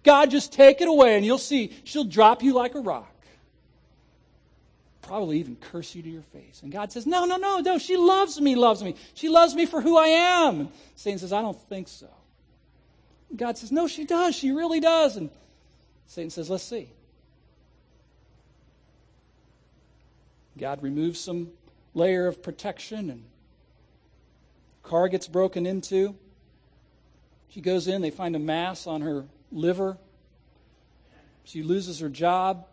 God, 0.06 0.30
just 0.30 0.52
take 0.52 0.80
it 0.80 0.86
away, 0.86 1.16
and 1.16 1.26
you'll 1.26 1.36
see 1.36 1.72
she'll 1.82 2.04
drop 2.04 2.42
you 2.42 2.54
like 2.54 2.76
a 2.76 2.80
rock. 2.80 3.12
Probably 5.02 5.40
even 5.40 5.56
curse 5.56 5.94
you 5.94 6.02
to 6.02 6.08
your 6.08 6.22
face. 6.22 6.62
And 6.62 6.70
God 6.70 6.92
says, 6.92 7.06
No, 7.06 7.24
no, 7.24 7.36
no, 7.36 7.58
no. 7.58 7.78
She 7.78 7.96
loves 7.96 8.40
me, 8.40 8.54
loves 8.54 8.82
me. 8.82 8.94
She 9.14 9.28
loves 9.28 9.54
me 9.54 9.66
for 9.66 9.80
who 9.80 9.96
I 9.96 10.06
am. 10.06 10.60
And 10.60 10.68
Satan 10.94 11.18
says, 11.18 11.32
I 11.32 11.42
don't 11.42 11.60
think 11.68 11.88
so. 11.88 12.08
God 13.34 13.58
says, 13.58 13.72
No, 13.72 13.88
she 13.88 14.04
does. 14.04 14.36
She 14.36 14.52
really 14.52 14.80
does. 14.80 15.16
And 15.16 15.28
Satan 16.06 16.30
says, 16.30 16.48
Let's 16.48 16.64
see. 16.64 16.88
God 20.56 20.82
removes 20.82 21.20
some 21.20 21.48
layer 21.94 22.28
of 22.28 22.42
protection 22.42 23.10
and 23.10 23.24
car 24.84 25.08
gets 25.08 25.26
broken 25.26 25.66
into. 25.66 26.14
She 27.48 27.60
goes 27.60 27.88
in, 27.88 28.02
they 28.02 28.10
find 28.10 28.36
a 28.36 28.40
mass 28.40 28.86
on 28.86 29.02
her 29.02 29.24
liver. 29.56 29.96
She 31.44 31.62
loses 31.62 32.00
her 32.00 32.08
job. 32.08 32.66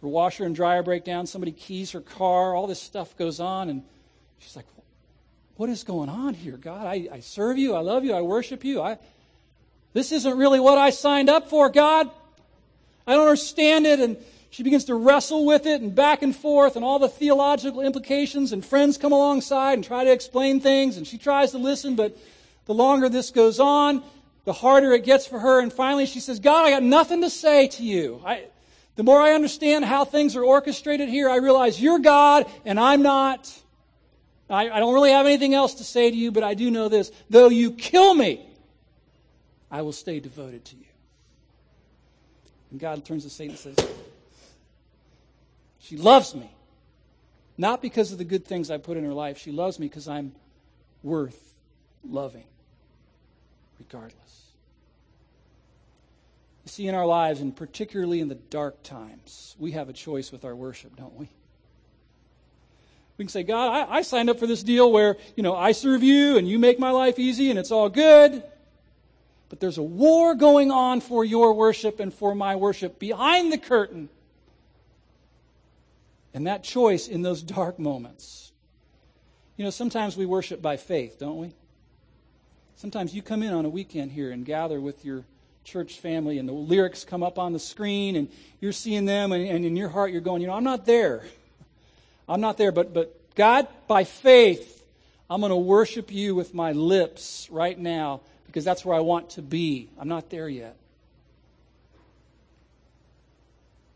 Her 0.00 0.08
washer 0.08 0.44
and 0.44 0.54
dryer 0.54 0.82
break 0.82 1.04
down. 1.04 1.26
Somebody 1.26 1.52
keys 1.52 1.92
her 1.92 2.00
car. 2.00 2.54
All 2.54 2.66
this 2.66 2.80
stuff 2.80 3.16
goes 3.16 3.38
on. 3.38 3.68
And 3.68 3.82
she's 4.38 4.56
like, 4.56 4.66
What 5.56 5.68
is 5.68 5.84
going 5.84 6.08
on 6.08 6.34
here, 6.34 6.56
God? 6.56 6.86
I, 6.86 7.08
I 7.12 7.20
serve 7.20 7.58
you. 7.58 7.74
I 7.74 7.80
love 7.80 8.04
you. 8.04 8.14
I 8.14 8.22
worship 8.22 8.64
you. 8.64 8.80
I, 8.80 8.98
this 9.92 10.10
isn't 10.10 10.38
really 10.38 10.58
what 10.58 10.78
I 10.78 10.90
signed 10.90 11.28
up 11.28 11.50
for, 11.50 11.68
God. 11.68 12.10
I 13.06 13.14
don't 13.14 13.28
understand 13.28 13.86
it. 13.86 14.00
And 14.00 14.16
she 14.50 14.62
begins 14.62 14.84
to 14.86 14.94
wrestle 14.94 15.44
with 15.44 15.66
it 15.66 15.80
and 15.80 15.94
back 15.94 16.22
and 16.22 16.34
forth 16.34 16.76
and 16.76 16.84
all 16.84 16.98
the 16.98 17.08
theological 17.08 17.80
implications. 17.80 18.52
And 18.52 18.64
friends 18.64 18.98
come 18.98 19.12
alongside 19.12 19.74
and 19.74 19.84
try 19.84 20.04
to 20.04 20.12
explain 20.12 20.60
things. 20.60 20.96
And 20.96 21.06
she 21.06 21.18
tries 21.18 21.52
to 21.52 21.58
listen. 21.58 21.96
But 21.96 22.16
the 22.66 22.74
longer 22.74 23.08
this 23.08 23.30
goes 23.30 23.60
on, 23.60 24.02
the 24.44 24.52
harder 24.52 24.92
it 24.92 25.04
gets 25.04 25.26
for 25.26 25.38
her. 25.38 25.60
And 25.60 25.72
finally, 25.72 26.06
she 26.06 26.20
says, 26.20 26.40
God, 26.40 26.66
I 26.66 26.70
got 26.70 26.82
nothing 26.82 27.22
to 27.22 27.30
say 27.30 27.68
to 27.68 27.82
you. 27.82 28.22
I, 28.24 28.44
the 28.96 29.02
more 29.02 29.20
I 29.20 29.32
understand 29.32 29.84
how 29.84 30.04
things 30.04 30.36
are 30.36 30.44
orchestrated 30.44 31.08
here, 31.08 31.30
I 31.30 31.36
realize 31.36 31.80
you're 31.80 31.98
God 31.98 32.46
and 32.64 32.78
I'm 32.78 33.02
not. 33.02 33.52
I, 34.50 34.68
I 34.68 34.80
don't 34.80 34.92
really 34.92 35.12
have 35.12 35.26
anything 35.26 35.54
else 35.54 35.74
to 35.74 35.84
say 35.84 36.10
to 36.10 36.16
you, 36.16 36.30
but 36.30 36.42
I 36.42 36.54
do 36.54 36.70
know 36.70 36.88
this. 36.88 37.10
Though 37.30 37.48
you 37.48 37.72
kill 37.72 38.14
me, 38.14 38.46
I 39.70 39.82
will 39.82 39.92
stay 39.92 40.20
devoted 40.20 40.64
to 40.66 40.76
you. 40.76 40.84
And 42.70 42.80
God 42.80 43.04
turns 43.04 43.24
to 43.24 43.30
Satan 43.30 43.52
and 43.52 43.76
says, 43.76 43.88
She 45.78 45.96
loves 45.96 46.34
me. 46.34 46.50
Not 47.56 47.80
because 47.80 48.12
of 48.12 48.18
the 48.18 48.24
good 48.24 48.44
things 48.46 48.70
I 48.70 48.78
put 48.78 48.96
in 48.96 49.04
her 49.04 49.12
life. 49.12 49.38
She 49.38 49.52
loves 49.52 49.78
me 49.78 49.86
because 49.86 50.08
I'm 50.08 50.32
worth 51.02 51.54
loving, 52.04 52.44
regardless. 53.82 54.42
You 56.64 56.70
see, 56.70 56.86
in 56.86 56.94
our 56.94 57.06
lives, 57.06 57.40
and 57.40 57.54
particularly 57.54 58.20
in 58.20 58.28
the 58.28 58.36
dark 58.36 58.82
times, 58.82 59.56
we 59.58 59.72
have 59.72 59.88
a 59.88 59.92
choice 59.92 60.30
with 60.30 60.44
our 60.44 60.54
worship, 60.54 60.96
don't 60.96 61.14
we? 61.14 61.28
We 63.18 63.24
can 63.24 63.28
say, 63.30 63.42
God, 63.42 63.70
I, 63.72 63.96
I, 63.98 64.02
signed 64.02 64.30
up 64.30 64.38
for 64.38 64.46
this 64.46 64.62
deal 64.62 64.90
where, 64.90 65.16
you 65.36 65.42
know, 65.42 65.54
I 65.54 65.72
serve 65.72 66.02
you 66.02 66.38
and 66.38 66.48
you 66.48 66.58
make 66.58 66.78
my 66.78 66.90
life 66.90 67.18
easy 67.18 67.50
and 67.50 67.58
it's 67.58 67.70
all 67.70 67.88
good. 67.88 68.42
But 69.48 69.60
there's 69.60 69.76
a 69.76 69.82
war 69.82 70.34
going 70.34 70.70
on 70.70 71.00
for 71.00 71.24
your 71.24 71.52
worship 71.52 72.00
and 72.00 72.14
for 72.14 72.34
my 72.34 72.56
worship 72.56 72.98
behind 72.98 73.52
the 73.52 73.58
curtain. 73.58 74.08
And 76.32 76.46
that 76.46 76.64
choice 76.64 77.06
in 77.06 77.20
those 77.22 77.42
dark 77.42 77.78
moments. 77.78 78.50
You 79.56 79.64
know, 79.64 79.70
sometimes 79.70 80.16
we 80.16 80.24
worship 80.24 80.62
by 80.62 80.78
faith, 80.78 81.18
don't 81.18 81.36
we? 81.36 81.52
Sometimes 82.76 83.14
you 83.14 83.22
come 83.22 83.42
in 83.42 83.52
on 83.52 83.64
a 83.64 83.68
weekend 83.68 84.12
here 84.12 84.30
and 84.30 84.44
gather 84.44 84.80
with 84.80 85.04
your 85.04 85.24
church 85.64 86.00
family 86.00 86.38
and 86.38 86.48
the 86.48 86.52
lyrics 86.52 87.04
come 87.04 87.22
up 87.22 87.38
on 87.38 87.52
the 87.52 87.58
screen 87.58 88.16
and 88.16 88.28
you're 88.60 88.72
seeing 88.72 89.04
them 89.04 89.32
and, 89.32 89.46
and 89.46 89.64
in 89.64 89.76
your 89.76 89.88
heart 89.88 90.10
you're 90.10 90.20
going, 90.20 90.42
you 90.42 90.48
know, 90.48 90.54
I'm 90.54 90.64
not 90.64 90.84
there. 90.86 91.22
I'm 92.28 92.40
not 92.40 92.56
there, 92.56 92.72
but, 92.72 92.92
but 92.92 93.34
God, 93.34 93.68
by 93.86 94.04
faith, 94.04 94.84
I'm 95.30 95.40
going 95.40 95.50
to 95.50 95.56
worship 95.56 96.12
you 96.12 96.34
with 96.34 96.54
my 96.54 96.72
lips 96.72 97.48
right 97.50 97.78
now 97.78 98.20
because 98.46 98.64
that's 98.64 98.84
where 98.84 98.96
I 98.96 99.00
want 99.00 99.30
to 99.30 99.42
be. 99.42 99.88
I'm 99.98 100.08
not 100.08 100.30
there 100.30 100.48
yet. 100.48 100.76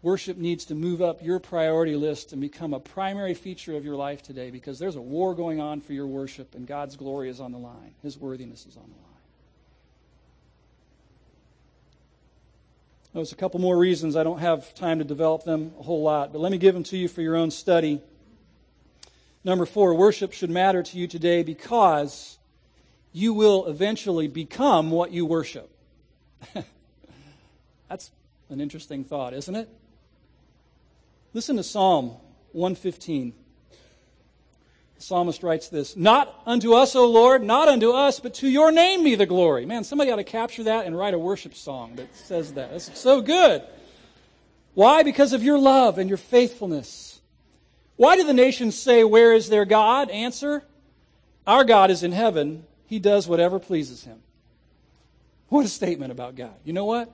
Worship 0.07 0.37
needs 0.37 0.67
to 0.67 0.77
move 0.77 1.03
up 1.03 1.21
your 1.21 1.41
priority 1.41 1.97
list 1.97 2.31
and 2.31 2.41
become 2.41 2.73
a 2.73 2.79
primary 2.79 3.35
feature 3.35 3.77
of 3.77 3.85
your 3.85 3.97
life 3.97 4.23
today 4.23 4.51
because 4.53 4.79
there's 4.79 4.95
a 4.95 5.01
war 5.01 5.35
going 5.35 5.61
on 5.61 5.81
for 5.81 5.95
your 5.95 6.07
worship 6.07 6.55
and 6.55 6.65
God's 6.65 6.95
glory 6.95 7.29
is 7.29 7.41
on 7.41 7.51
the 7.51 7.59
line. 7.59 7.93
His 8.05 8.17
worthiness 8.17 8.67
is 8.67 8.77
on 8.77 8.85
the 8.85 8.89
line. 8.89 9.21
There's 13.15 13.33
a 13.33 13.35
couple 13.35 13.59
more 13.59 13.77
reasons. 13.77 14.15
I 14.15 14.23
don't 14.23 14.39
have 14.39 14.73
time 14.77 15.01
to 15.01 15.05
develop 15.05 15.43
them 15.43 15.73
a 15.77 15.83
whole 15.83 16.05
lot, 16.05 16.33
but 16.33 16.41
let 16.41 16.53
me 16.53 16.59
give 16.59 16.75
them 16.75 16.85
to 16.85 16.97
you 16.97 17.09
for 17.09 17.21
your 17.21 17.35
own 17.35 17.51
study. 17.51 18.01
Number 19.43 19.67
four, 19.67 19.93
worship 19.93 20.33
should 20.33 20.51
matter 20.51 20.85
to 20.85 20.97
you 20.97 21.09
today 21.09 21.43
because 21.43 22.39
you 23.13 23.35
will 23.35 23.67
eventually 23.67 24.29
become 24.29 24.93
what 24.93 25.11
you 25.11 25.27
worship. 25.27 25.69
That's 27.89 28.13
an 28.51 28.61
interesting 28.61 29.03
thought, 29.03 29.35
isn't 29.35 29.57
it? 29.57 29.69
Listen 31.37 31.57
to 31.57 31.63
Psalm 31.63 32.17
115. 32.53 33.35
The 34.95 35.03
psalmist 35.03 35.43
writes 35.43 35.69
this 35.69 35.95
Not 35.95 36.35
unto 36.47 36.73
us, 36.73 36.97
O 36.97 37.07
Lord, 37.11 37.43
not 37.43 37.69
unto 37.69 37.91
us, 37.91 38.21
but 38.21 38.33
to 38.37 38.49
your 38.49 38.73
name 38.73 39.05
be 39.05 39.17
the 39.17 39.27
glory. 39.27 39.67
Man, 39.67 39.85
somebody 39.85 40.11
ought 40.11 40.17
to 40.17 40.25
capture 40.25 40.63
that 40.63 40.87
and 40.87 40.97
write 40.97 41.13
a 41.13 41.19
worship 41.19 41.55
song 41.55 41.97
that 41.97 42.17
says 42.17 42.55
that. 42.55 42.71
That's 42.71 42.99
so 42.99 43.21
good. 43.21 43.63
Why? 44.73 45.03
Because 45.03 45.35
of 45.35 45.43
your 45.43 45.59
love 45.59 45.99
and 45.99 46.09
your 46.09 46.17
faithfulness. 46.17 47.21
Why 47.97 48.17
do 48.17 48.25
the 48.25 48.33
nations 48.33 48.75
say, 48.75 49.05
Where 49.05 49.35
is 49.35 49.51
their 49.51 49.67
God? 49.67 50.09
Answer 50.09 50.65
Our 51.47 51.65
God 51.65 51.91
is 51.91 52.03
in 52.03 52.13
heaven. 52.13 52.65
He 52.87 52.99
does 52.99 53.29
whatever 53.29 53.59
pleases 53.59 54.05
him. 54.05 54.23
What 55.51 55.67
a 55.67 55.69
statement 55.69 56.13
about 56.13 56.35
God. 56.35 56.55
You 56.65 56.73
know 56.73 56.87
what? 56.87 57.13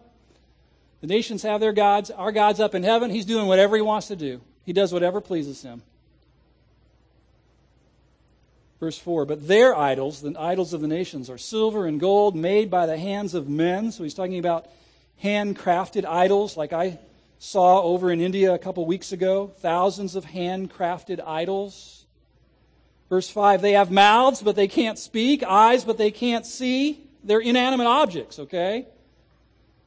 The 1.02 1.08
nations 1.08 1.42
have 1.42 1.60
their 1.60 1.72
gods. 1.72 2.10
Our 2.12 2.32
God's 2.32 2.60
up 2.60 2.74
in 2.74 2.84
heaven. 2.84 3.10
He's 3.10 3.26
doing 3.26 3.48
whatever 3.48 3.76
he 3.76 3.82
wants 3.82 4.06
to 4.06 4.16
do, 4.16 4.40
He 4.64 4.72
does 4.72 4.92
whatever 4.92 5.20
pleases 5.20 5.60
him. 5.60 5.82
Verse 8.80 8.98
4 8.98 9.26
But 9.26 9.46
their 9.46 9.76
idols, 9.76 10.22
the 10.22 10.34
idols 10.38 10.72
of 10.72 10.80
the 10.80 10.88
nations, 10.88 11.28
are 11.28 11.38
silver 11.38 11.86
and 11.86 12.00
gold 12.00 12.34
made 12.34 12.70
by 12.70 12.86
the 12.86 12.96
hands 12.96 13.34
of 13.34 13.48
men. 13.48 13.92
So 13.92 14.04
he's 14.04 14.14
talking 14.14 14.38
about 14.38 14.68
handcrafted 15.22 16.04
idols, 16.04 16.56
like 16.56 16.72
I 16.72 16.98
saw 17.38 17.82
over 17.82 18.12
in 18.12 18.20
India 18.20 18.54
a 18.54 18.58
couple 18.58 18.86
weeks 18.86 19.10
ago. 19.10 19.52
Thousands 19.58 20.14
of 20.14 20.24
handcrafted 20.24 21.20
idols. 21.24 22.06
Verse 23.08 23.28
5 23.28 23.60
They 23.60 23.72
have 23.72 23.90
mouths, 23.90 24.40
but 24.40 24.54
they 24.54 24.68
can't 24.68 25.00
speak, 25.00 25.42
eyes, 25.42 25.84
but 25.84 25.98
they 25.98 26.12
can't 26.12 26.46
see. 26.46 27.00
They're 27.24 27.40
inanimate 27.40 27.88
objects, 27.88 28.38
okay? 28.38 28.86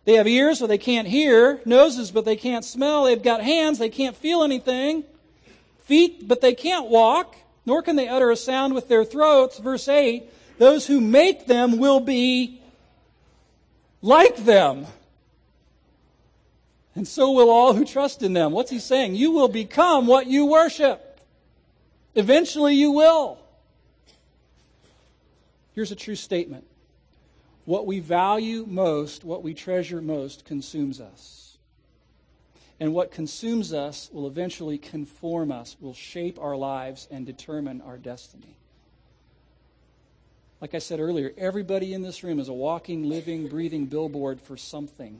They 0.05 0.13
have 0.13 0.27
ears, 0.27 0.59
but 0.59 0.67
they 0.67 0.77
can't 0.77 1.07
hear, 1.07 1.59
noses, 1.65 2.11
but 2.11 2.25
they 2.25 2.35
can't 2.35 2.63
smell. 2.63 3.03
They've 3.05 3.21
got 3.21 3.41
hands, 3.41 3.79
they 3.79 3.89
can't 3.89 4.15
feel 4.15 4.43
anything, 4.43 5.03
feet, 5.83 6.27
but 6.27 6.41
they 6.41 6.53
can't 6.53 6.89
walk 6.89 7.35
nor 7.65 7.81
can 7.81 7.95
they 7.95 8.07
utter 8.07 8.31
a 8.31 8.35
sound 8.35 8.73
with 8.73 8.87
their 8.87 9.03
throats. 9.03 9.57
Verse 9.57 9.87
8 9.87 10.29
those 10.57 10.87
who 10.87 11.01
make 11.01 11.47
them 11.47 11.79
will 11.79 11.99
be 11.99 12.61
like 14.01 14.37
them. 14.37 14.85
And 16.95 17.05
so 17.05 17.31
will 17.31 17.49
all 17.49 17.73
who 17.73 17.83
trust 17.83 18.23
in 18.23 18.31
them. 18.31 18.53
What's 18.53 18.71
he 18.71 18.79
saying? 18.79 19.15
You 19.15 19.31
will 19.31 19.49
become 19.49 20.07
what 20.07 20.27
you 20.27 20.45
worship. 20.45 21.19
Eventually 22.13 22.73
you 22.75 22.91
will. 22.91 23.37
Here's 25.73 25.91
a 25.91 25.95
true 25.95 26.15
statement 26.15 26.65
what 27.65 27.85
we 27.85 27.99
value 27.99 28.65
most, 28.67 29.23
what 29.23 29.43
we 29.43 29.53
treasure 29.53 30.01
most, 30.01 30.45
consumes 30.45 31.01
us. 31.01 31.57
And 32.79 32.93
what 32.93 33.11
consumes 33.11 33.73
us 33.73 34.09
will 34.11 34.27
eventually 34.27 34.77
conform 34.77 35.51
us, 35.51 35.75
will 35.79 35.93
shape 35.93 36.39
our 36.39 36.55
lives, 36.55 37.07
and 37.09 37.25
determine 37.25 37.81
our 37.81 37.97
destiny. 37.97 38.57
Like 40.61 40.73
I 40.75 40.79
said 40.79 40.99
earlier, 40.99 41.31
everybody 41.37 41.93
in 41.93 42.01
this 42.01 42.23
room 42.23 42.39
is 42.39 42.49
a 42.49 42.53
walking, 42.53 43.07
living, 43.07 43.47
breathing 43.47 43.85
billboard 43.85 44.41
for 44.41 44.57
something. 44.57 45.19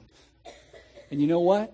And 1.10 1.20
you 1.20 1.26
know 1.26 1.40
what? 1.40 1.72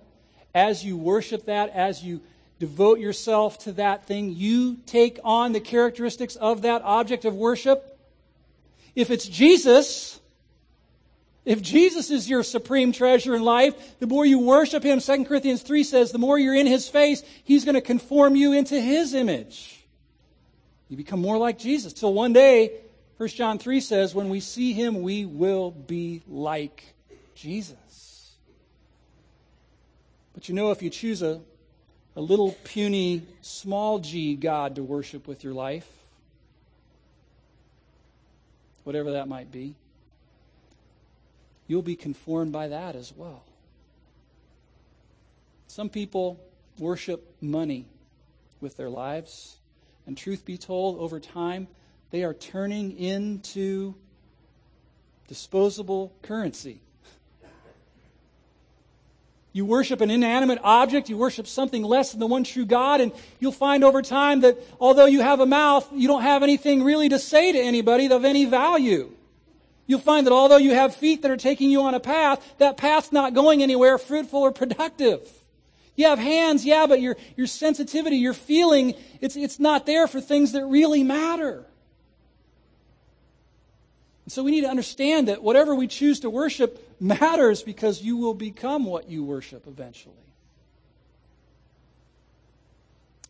As 0.55 0.85
you 0.85 0.97
worship 0.97 1.47
that, 1.47 1.71
as 1.71 2.03
you 2.03 2.21
devote 2.59 2.99
yourself 2.99 3.59
to 3.61 3.73
that 3.73 4.07
thing, 4.07 4.35
you 4.37 4.77
take 4.87 5.19
on 5.25 5.53
the 5.53 5.61
characteristics 5.61 6.37
of 6.37 6.63
that 6.63 6.83
object 6.83 7.25
of 7.25 7.35
worship. 7.35 7.99
If 8.95 9.11
it's 9.11 9.27
Jesus, 9.27 10.21
if 11.45 11.61
Jesus 11.61 12.11
is 12.11 12.29
your 12.29 12.43
supreme 12.43 12.93
treasure 12.93 13.35
in 13.35 13.43
life, 13.43 13.99
the 13.99 14.07
more 14.07 14.25
you 14.25 14.39
worship 14.39 14.85
Him, 14.85 15.01
2 15.01 15.25
Corinthians 15.25 15.63
3 15.63 15.83
says, 15.83 16.13
the 16.13 16.19
more 16.19 16.39
you're 16.39 16.55
in 16.55 16.67
His 16.67 16.89
face, 16.89 17.23
He's 17.43 17.65
going 17.65 17.75
to 17.75 17.81
conform 17.81 18.37
you 18.37 18.53
into 18.53 18.81
His 18.81 19.13
image. 19.13 19.85
You 20.89 20.97
become 20.97 21.21
more 21.21 21.39
like 21.39 21.59
Jesus. 21.59 21.93
Till 21.93 22.15
one 22.15 22.33
day, 22.33 22.79
1 23.17 23.29
John 23.31 23.59
3 23.59 23.81
says, 23.81 24.15
when 24.15 24.29
we 24.29 24.39
see 24.39 24.73
Him, 24.73 25.03
we 25.03 25.25
will 25.25 25.73
be 25.73 26.23
like 26.29 26.95
Jesus. 27.35 28.35
But 30.35 30.49
you 30.49 30.55
know, 30.55 30.71
if 30.71 30.81
you 30.81 30.91
choose 30.91 31.23
a, 31.23 31.41
a 32.15 32.21
little 32.21 32.53
puny, 32.65 33.23
small 33.41 33.99
g 33.99 34.37
God 34.37 34.77
to 34.77 34.83
worship 34.83 35.27
with 35.27 35.43
your 35.43 35.55
life, 35.55 35.89
whatever 38.85 39.13
that 39.13 39.29
might 39.29 39.51
be, 39.51 39.75
you'll 41.73 41.81
be 41.81 41.97
conformed 41.97 42.53
by 42.53 42.69
that 42.69 42.95
as 42.95 43.15
well. 43.17 43.43
Some 45.69 45.89
people 45.89 46.39
worship 46.79 47.35
money 47.41 47.87
with 48.61 48.77
their 48.77 48.91
lives, 48.91 49.57
and 50.07 50.15
truth 50.15 50.45
be 50.45 50.59
told, 50.59 50.99
over 50.99 51.19
time, 51.19 51.69
they 52.11 52.25
are 52.25 52.35
turning 52.35 52.99
into 52.99 53.95
disposable 55.29 56.13
currency. 56.21 56.83
You 59.55 59.65
worship 59.65 60.03
an 60.03 60.11
inanimate 60.11 60.59
object, 60.63 61.09
you 61.09 61.17
worship 61.17 61.47
something 61.47 61.83
less 61.83 62.11
than 62.11 62.21
the 62.21 62.27
one 62.27 62.45
true 62.45 62.67
God, 62.67 63.01
and 63.01 63.13
you'll 63.41 63.51
find 63.51 63.83
over 63.83 64.03
time 64.03 64.43
that 64.43 64.59
although 64.79 65.07
you 65.07 65.23
have 65.23 65.41
a 65.41 65.47
mouth, 65.47 65.89
you 65.95 66.07
don't 66.07 66.21
have 66.21 66.43
anything 66.43 66.83
really 66.83 67.09
to 67.09 67.19
say 67.19 67.51
to 67.51 67.59
anybody 67.59 68.13
of 68.13 68.27
any 68.27 68.45
value. 68.45 69.11
You'll 69.93 70.01
find 70.01 70.27
that 70.27 70.33
although 70.33 70.57
you 70.57 70.71
have 70.71 70.97
feet 70.97 71.21
that 71.21 71.31
are 71.31 71.37
taking 71.37 71.71
you 71.71 71.83
on 71.83 71.93
a 71.93 72.01
path, 72.01 72.55
that 72.57 72.79
path's 72.79 73.13
not 73.13 73.35
going 73.35 73.63
anywhere 73.63 73.99
fruitful 73.99 74.41
or 74.41 74.51
productive. 74.51 75.31
You 75.97 76.07
have 76.07 76.19
hands, 76.19 76.65
yeah, 76.65 76.87
but 76.87 77.03
your, 77.03 77.19
your 77.37 77.47
sensitivity, 77.47 78.17
your 78.17 78.33
feeling, 78.33 78.95
it's, 79.21 79.37
it's 79.37 79.61
not 79.61 79.85
there 79.85 80.07
for 80.09 80.19
things 80.19 80.53
that 80.53 80.65
really 80.65 81.03
matter. 81.03 81.67
And 84.25 84.33
so 84.33 84.43
we 84.43 84.51
need 84.51 84.63
to 84.63 84.71
understand 84.71 85.29
that 85.29 85.43
whatever 85.43 85.75
we 85.75 85.89
choose 85.89 86.21
to 86.21 86.31
worship 86.31 86.83
matters 86.99 87.63
because 87.63 88.01
you 88.01 88.17
will 88.17 88.33
become 88.33 88.87
what 88.87 89.11
you 89.11 89.23
worship 89.23 89.67
eventually. 89.67 90.15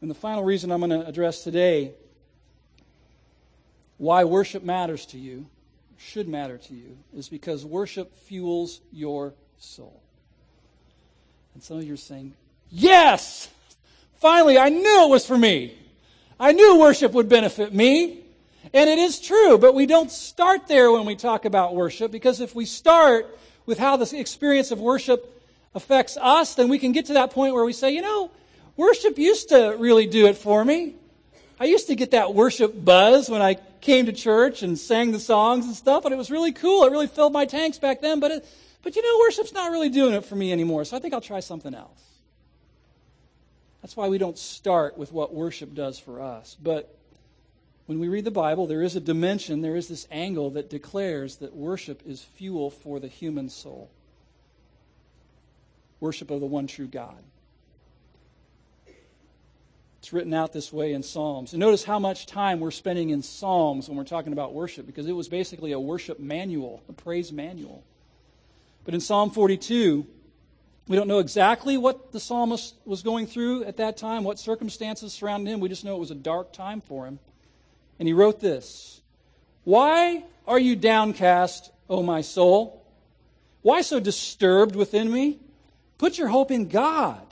And 0.01 0.09
the 0.09 0.15
final 0.15 0.45
reason 0.45 0.71
I'm 0.71 0.79
going 0.79 0.91
to 0.91 1.05
address 1.09 1.43
today 1.43 1.95
why 3.99 4.23
worship 4.23 4.63
matters 4.63 5.07
to 5.07 5.19
you, 5.19 5.47
should 6.03 6.29
matter 6.29 6.59
to 6.59 6.75
you, 6.75 6.99
is 7.17 7.29
because 7.29 7.65
worship 7.65 8.17
fuels 8.19 8.81
your 8.93 9.35
soul. 9.59 10.03
And 11.55 11.63
some 11.63 11.79
of 11.79 11.85
you 11.85 11.95
are 11.95 11.99
saying, 11.99 12.35
Yes! 12.71 13.49
Finally, 14.17 14.59
I 14.59 14.69
knew 14.69 15.05
it 15.05 15.11
was 15.11 15.27
for 15.27 15.37
me. 15.37 15.77
I 16.39 16.53
knew 16.53 16.79
worship 16.79 17.13
would 17.13 17.29
benefit 17.29 17.75
me. 17.75 18.21
And 18.73 18.89
it 18.89 18.99
is 18.99 19.21
true, 19.21 19.59
but 19.59 19.75
we 19.75 19.87
don't 19.87 20.11
start 20.11 20.69
there 20.69 20.93
when 20.93 21.05
we 21.05 21.17
talk 21.17 21.45
about 21.45 21.75
worship 21.75 22.13
because 22.13 22.41
if 22.41 22.55
we 22.55 22.65
start 22.65 23.39
with 23.67 23.79
how 23.79 23.97
the 23.97 24.19
experience 24.19 24.71
of 24.71 24.81
worship 24.81 25.43
affects 25.75 26.17
us, 26.17 26.55
then 26.55 26.69
we 26.69 26.79
can 26.79 26.93
get 26.93 27.07
to 27.07 27.15
that 27.15 27.33
point 27.33 27.55
where 27.55 27.65
we 27.65 27.73
say, 27.73 27.91
you 27.91 28.03
know, 28.03 28.31
worship 28.77 29.19
used 29.19 29.49
to 29.51 29.77
really 29.79 30.07
do 30.07 30.27
it 30.27 30.37
for 30.37 30.65
me. 30.65 30.95
I 31.63 31.67
used 31.67 31.87
to 31.87 31.95
get 31.95 32.11
that 32.11 32.35
worship 32.35 32.85
buzz 32.85 33.31
when 33.31 33.41
I 33.41 33.55
came 33.81 34.07
to 34.07 34.13
church 34.13 34.65
and 34.65 34.77
sang 34.77 35.13
the 35.13 35.21
songs 35.21 35.65
and 35.65 35.77
stuff, 35.77 36.05
and 36.05 36.13
it 36.13 36.17
was 36.17 36.29
really 36.29 36.51
cool. 36.51 36.83
It 36.83 36.91
really 36.91 37.07
filled 37.07 37.33
my 37.33 37.45
tanks 37.45 37.79
back 37.79 38.01
then, 38.01 38.19
but 38.19 38.33
it, 38.33 38.49
but 38.83 38.97
you 38.97 39.03
know, 39.03 39.19
worship's 39.21 39.53
not 39.53 39.71
really 39.71 39.89
doing 39.89 40.13
it 40.13 40.25
for 40.25 40.35
me 40.35 40.51
anymore, 40.51 40.85
so 40.85 40.97
I 40.97 40.99
think 40.99 41.15
I'll 41.15 41.21
try 41.21 41.39
something 41.39 41.73
else. 41.73 42.03
That's 43.81 43.97
why 43.97 44.09
we 44.09 44.19
don't 44.19 44.37
start 44.37 44.99
with 44.99 45.13
what 45.13 45.33
worship 45.33 45.73
does 45.73 46.01
for 46.01 46.21
us. 46.21 46.57
But 46.61 46.93
when 47.87 48.01
we 48.01 48.09
read 48.09 48.25
the 48.25 48.33
Bible, 48.33 48.67
there 48.67 48.83
is 48.83 48.97
a 48.97 49.01
dimension, 49.01 49.61
there 49.61 49.77
is 49.77 49.87
this 49.87 50.09
angle 50.11 50.51
that 50.51 50.69
declares 50.69 51.37
that 51.37 51.55
worship 51.55 52.03
is 52.05 52.23
fuel 52.23 52.71
for 52.71 52.99
the 52.99 53.07
human 53.07 53.49
soul. 53.49 53.89
Worship 56.01 56.29
of 56.33 56.41
the 56.41 56.47
one 56.47 56.67
true 56.67 56.89
God. 56.89 57.23
It's 60.03 60.13
written 60.13 60.35
out 60.35 60.53
this 60.53 60.73
way 60.73 60.95
in 60.95 61.05
Psalms. 61.05 61.53
And 61.53 61.61
notice 61.61 61.85
how 61.85 62.01
much 62.01 62.27
time 62.27 62.59
we're 62.59 62.73
spending 62.73 63.11
in 63.11 63.23
Psalms 63.23 63.87
when 63.87 63.97
we're 63.97 64.03
talking 64.03 64.33
about 64.33 64.53
worship, 64.53 64.85
because 64.85 65.07
it 65.07 65.13
was 65.13 65.29
basically 65.29 65.71
a 65.71 65.79
worship 65.79 66.19
manual, 66.19 66.83
a 66.89 66.93
praise 66.93 67.31
manual. 67.31 67.85
But 68.85 68.95
in 68.95 69.01
Psalm 69.01 69.31
42, 69.31 70.05
we 70.89 70.97
don't 70.97 71.07
know 71.07 71.21
exactly 71.21 71.79
what 71.79 72.11
the 72.11 72.19
psalmist 72.19 72.75
was 72.85 73.05
going 73.05 73.29
through 73.29 73.63
at 73.63 73.77
that 73.77 73.97
time, 73.97 74.25
what 74.25 74.41
circumstances 74.41 75.13
surrounded 75.13 75.49
him. 75.49 75.61
We 75.61 75.69
just 75.69 75.85
know 75.85 75.95
it 75.95 76.01
was 76.01 76.11
a 76.11 76.17
dark 76.17 76.53
time 76.53 76.81
for 76.81 77.07
him. 77.07 77.21
And 78.01 78.09
he 78.09 78.13
wrote 78.13 78.41
this 78.41 79.03
Why 79.63 80.25
are 80.49 80.59
you 80.59 80.75
downcast, 80.75 81.71
O 81.89 82.03
my 82.03 82.23
soul? 82.23 82.85
Why 83.63 83.83
so 83.83 84.01
disturbed 84.01 84.75
within 84.75 85.13
me? 85.13 85.39
Put 85.97 86.19
your 86.19 86.27
hope 86.27 86.51
in 86.51 86.67
God, 86.67 87.25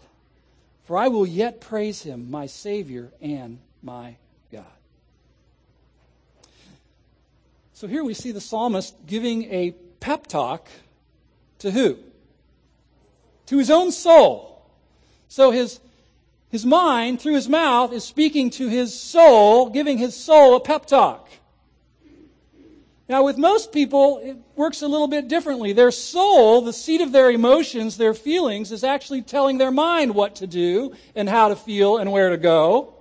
for 0.91 0.99
I 0.99 1.07
will 1.07 1.25
yet 1.25 1.61
praise 1.61 2.03
him, 2.03 2.33
my 2.33 2.47
Savior 2.47 3.13
and 3.23 3.61
my 3.81 4.17
God. 4.51 4.65
So 7.75 7.87
here 7.87 8.03
we 8.03 8.13
see 8.13 8.33
the 8.33 8.41
psalmist 8.41 8.97
giving 9.07 9.45
a 9.53 9.71
pep 10.01 10.27
talk 10.27 10.67
to 11.61 11.71
who? 11.71 11.97
To 13.47 13.59
his 13.59 13.71
own 13.71 13.93
soul. 13.93 14.69
So 15.29 15.53
his 15.53 15.79
his 16.49 16.67
mind, 16.67 17.21
through 17.21 17.35
his 17.35 17.49
mouth, 17.49 17.93
is 17.93 18.03
speaking 18.03 18.51
to 18.51 18.67
his 18.67 18.93
soul, 18.93 19.71
giving 19.71 19.97
his 19.97 20.17
soul 20.17 20.57
a 20.57 20.61
pep 20.61 20.87
talk. 20.87 21.29
Now, 23.11 23.25
with 23.25 23.39
most 23.39 23.73
people, 23.73 24.21
it 24.23 24.37
works 24.55 24.83
a 24.83 24.87
little 24.87 25.09
bit 25.09 25.27
differently. 25.27 25.73
Their 25.73 25.91
soul, 25.91 26.61
the 26.61 26.73
seat 26.73 27.01
of 27.01 27.11
their 27.11 27.29
emotions, 27.29 27.97
their 27.97 28.15
feelings, 28.15 28.71
is 28.71 28.85
actually 28.85 29.23
telling 29.23 29.59
their 29.59 29.73
mind 29.73 30.15
what 30.15 30.37
to 30.37 30.47
do 30.47 30.95
and 31.17 31.29
how 31.29 31.49
to 31.49 31.57
feel 31.57 31.99
and 31.99 32.13
where 32.13 32.31
to 32.31 32.37
go. 32.37 32.95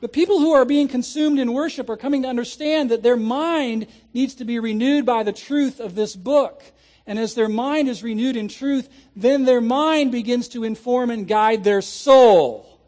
But 0.00 0.14
people 0.14 0.38
who 0.38 0.52
are 0.52 0.64
being 0.64 0.88
consumed 0.88 1.38
in 1.38 1.52
worship 1.52 1.90
are 1.90 1.96
coming 1.98 2.22
to 2.22 2.28
understand 2.28 2.90
that 2.90 3.02
their 3.02 3.18
mind 3.18 3.86
needs 4.14 4.36
to 4.36 4.46
be 4.46 4.58
renewed 4.58 5.04
by 5.04 5.24
the 5.24 5.32
truth 5.34 5.78
of 5.78 5.94
this 5.94 6.16
book. 6.16 6.62
And 7.06 7.18
as 7.18 7.34
their 7.34 7.50
mind 7.50 7.86
is 7.86 8.02
renewed 8.02 8.36
in 8.36 8.48
truth, 8.48 8.88
then 9.14 9.44
their 9.44 9.60
mind 9.60 10.10
begins 10.10 10.48
to 10.48 10.64
inform 10.64 11.10
and 11.10 11.28
guide 11.28 11.64
their 11.64 11.82
soul. 11.82 12.80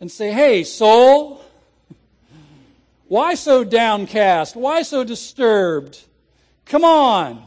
And 0.00 0.10
say, 0.10 0.32
hey, 0.32 0.64
soul, 0.64 1.44
why 3.10 3.34
so 3.34 3.64
downcast? 3.64 4.54
Why 4.54 4.82
so 4.82 5.02
disturbed? 5.02 5.98
Come 6.64 6.84
on. 6.84 7.42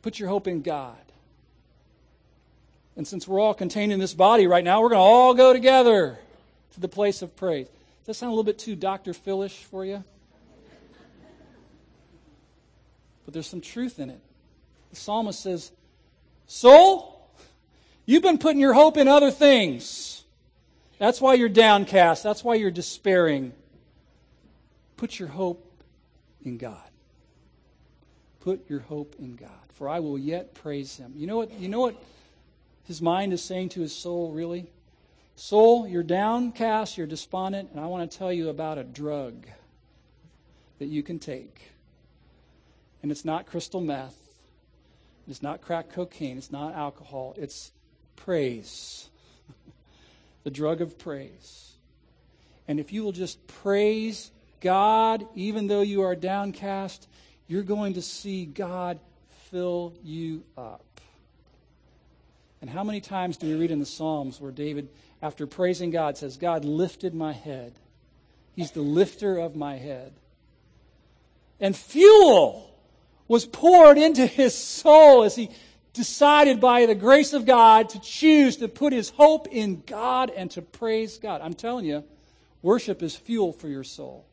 Put 0.00 0.20
your 0.20 0.28
hope 0.28 0.46
in 0.46 0.62
God. 0.62 0.94
And 2.96 3.04
since 3.04 3.26
we're 3.26 3.40
all 3.40 3.52
contained 3.52 3.90
in 3.90 3.98
this 3.98 4.14
body 4.14 4.46
right 4.46 4.62
now, 4.62 4.80
we're 4.80 4.90
going 4.90 5.00
to 5.00 5.02
all 5.02 5.34
go 5.34 5.52
together 5.52 6.20
to 6.74 6.80
the 6.80 6.86
place 6.86 7.20
of 7.20 7.34
praise. 7.34 7.66
Does 7.66 8.06
that 8.06 8.14
sound 8.14 8.28
a 8.28 8.32
little 8.32 8.44
bit 8.44 8.60
too 8.60 8.76
Dr. 8.76 9.12
Philish 9.12 9.64
for 9.64 9.84
you? 9.84 10.04
But 13.24 13.34
there's 13.34 13.48
some 13.48 13.60
truth 13.60 13.98
in 13.98 14.08
it. 14.08 14.20
The 14.90 14.96
psalmist 14.96 15.40
says, 15.40 15.72
Soul, 16.46 17.28
you've 18.06 18.22
been 18.22 18.38
putting 18.38 18.60
your 18.60 18.74
hope 18.74 18.98
in 18.98 19.08
other 19.08 19.32
things. 19.32 20.22
That's 21.00 21.20
why 21.20 21.34
you're 21.34 21.48
downcast. 21.48 22.22
That's 22.22 22.44
why 22.44 22.54
you're 22.54 22.70
despairing. 22.70 23.52
Put 24.98 25.18
your 25.18 25.28
hope 25.28 25.64
in 26.44 26.58
God. 26.58 26.90
Put 28.40 28.68
your 28.68 28.80
hope 28.80 29.14
in 29.18 29.36
God, 29.36 29.50
for 29.72 29.88
I 29.88 30.00
will 30.00 30.18
yet 30.18 30.54
praise 30.54 30.96
him. 30.96 31.12
You 31.16 31.26
know 31.26 31.36
what 31.36 31.52
you 31.52 31.68
know 31.68 31.80
what 31.80 32.02
his 32.84 33.00
mind 33.00 33.32
is 33.32 33.42
saying 33.42 33.70
to 33.70 33.80
his 33.80 33.94
soul 33.94 34.32
really? 34.32 34.66
Soul, 35.36 35.86
you're 35.86 36.02
downcast, 36.02 36.98
you're 36.98 37.06
despondent, 37.06 37.70
and 37.70 37.78
I 37.78 37.86
want 37.86 38.10
to 38.10 38.18
tell 38.18 38.32
you 38.32 38.48
about 38.48 38.76
a 38.76 38.82
drug 38.82 39.46
that 40.80 40.86
you 40.86 41.02
can 41.02 41.20
take 41.20 41.70
And 43.02 43.12
it's 43.12 43.24
not 43.24 43.46
crystal 43.46 43.80
meth. 43.80 44.16
It's 45.28 45.42
not 45.42 45.60
crack 45.60 45.90
cocaine. 45.92 46.38
It's 46.38 46.50
not 46.50 46.74
alcohol. 46.74 47.34
It's 47.36 47.70
praise. 48.16 49.08
the 50.42 50.50
drug 50.50 50.80
of 50.80 50.98
praise. 50.98 51.74
And 52.66 52.80
if 52.80 52.92
you 52.92 53.04
will 53.04 53.12
just 53.12 53.46
praise 53.46 54.32
God, 54.60 55.26
even 55.34 55.66
though 55.66 55.82
you 55.82 56.02
are 56.02 56.16
downcast, 56.16 57.08
you're 57.46 57.62
going 57.62 57.94
to 57.94 58.02
see 58.02 58.44
God 58.44 58.98
fill 59.50 59.94
you 60.02 60.44
up. 60.56 60.84
And 62.60 62.68
how 62.68 62.82
many 62.84 63.00
times 63.00 63.36
do 63.36 63.46
we 63.46 63.54
read 63.54 63.70
in 63.70 63.78
the 63.78 63.86
Psalms 63.86 64.40
where 64.40 64.50
David, 64.50 64.88
after 65.22 65.46
praising 65.46 65.90
God, 65.90 66.16
says, 66.18 66.36
God 66.36 66.64
lifted 66.64 67.14
my 67.14 67.32
head? 67.32 67.72
He's 68.54 68.72
the 68.72 68.82
lifter 68.82 69.38
of 69.38 69.54
my 69.54 69.76
head. 69.76 70.12
And 71.60 71.76
fuel 71.76 72.76
was 73.28 73.46
poured 73.46 73.98
into 73.98 74.26
his 74.26 74.54
soul 74.54 75.22
as 75.22 75.36
he 75.36 75.50
decided 75.92 76.60
by 76.60 76.86
the 76.86 76.94
grace 76.94 77.32
of 77.32 77.46
God 77.46 77.88
to 77.90 78.00
choose 78.00 78.56
to 78.56 78.68
put 78.68 78.92
his 78.92 79.10
hope 79.10 79.48
in 79.48 79.82
God 79.86 80.30
and 80.30 80.50
to 80.52 80.62
praise 80.62 81.18
God. 81.18 81.40
I'm 81.40 81.54
telling 81.54 81.84
you, 81.84 82.04
worship 82.62 83.02
is 83.02 83.14
fuel 83.16 83.52
for 83.52 83.68
your 83.68 83.84
soul. 83.84 84.24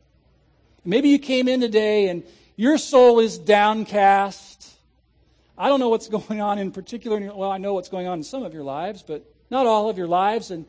Maybe 0.85 1.09
you 1.09 1.17
came 1.17 1.47
in 1.47 1.61
today 1.61 2.09
and 2.09 2.23
your 2.55 2.77
soul 2.77 3.19
is 3.19 3.39
downcast. 3.39 4.71
I 5.57 5.67
don't 5.67 5.79
know 5.79 5.89
what's 5.89 6.07
going 6.29 6.41
on 6.41 6.59
in 6.59 6.71
particular. 6.71 7.19
Well, 7.33 7.51
I 7.51 7.57
know 7.57 7.73
what's 7.73 7.89
going 7.89 8.07
on 8.07 8.19
in 8.19 8.23
some 8.23 8.43
of 8.43 8.53
your 8.53 8.63
lives, 8.63 9.01
but 9.01 9.25
not 9.49 9.65
all 9.65 9.89
of 9.89 9.97
your 9.97 10.07
lives. 10.07 10.51
And 10.51 10.65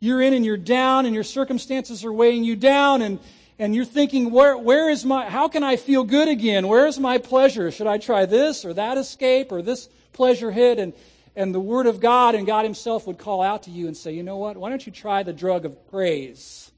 you're 0.00 0.22
in 0.22 0.32
and 0.32 0.46
you're 0.46 0.56
down, 0.56 1.04
and 1.04 1.14
your 1.14 1.24
circumstances 1.24 2.06
are 2.06 2.12
weighing 2.12 2.42
you 2.42 2.56
down, 2.56 3.02
and, 3.02 3.18
and 3.58 3.74
you're 3.74 3.84
thinking, 3.84 4.30
where, 4.30 4.56
where 4.56 4.88
is 4.88 5.04
my, 5.04 5.28
how 5.28 5.46
can 5.46 5.62
I 5.62 5.76
feel 5.76 6.04
good 6.04 6.26
again? 6.26 6.66
Where 6.68 6.86
is 6.86 6.98
my 6.98 7.18
pleasure? 7.18 7.70
Should 7.70 7.86
I 7.86 7.98
try 7.98 8.24
this 8.24 8.64
or 8.64 8.72
that 8.72 8.96
escape 8.96 9.52
or 9.52 9.60
this 9.60 9.90
pleasure 10.14 10.50
hit? 10.50 10.78
And, 10.78 10.94
and 11.36 11.54
the 11.54 11.60
Word 11.60 11.86
of 11.86 12.00
God 12.00 12.34
and 12.34 12.46
God 12.46 12.64
Himself 12.64 13.06
would 13.06 13.18
call 13.18 13.42
out 13.42 13.64
to 13.64 13.70
you 13.70 13.88
and 13.88 13.96
say, 13.96 14.12
you 14.12 14.22
know 14.22 14.38
what? 14.38 14.56
Why 14.56 14.70
don't 14.70 14.84
you 14.84 14.90
try 14.90 15.22
the 15.22 15.34
drug 15.34 15.66
of 15.66 15.90
praise? 15.90 16.72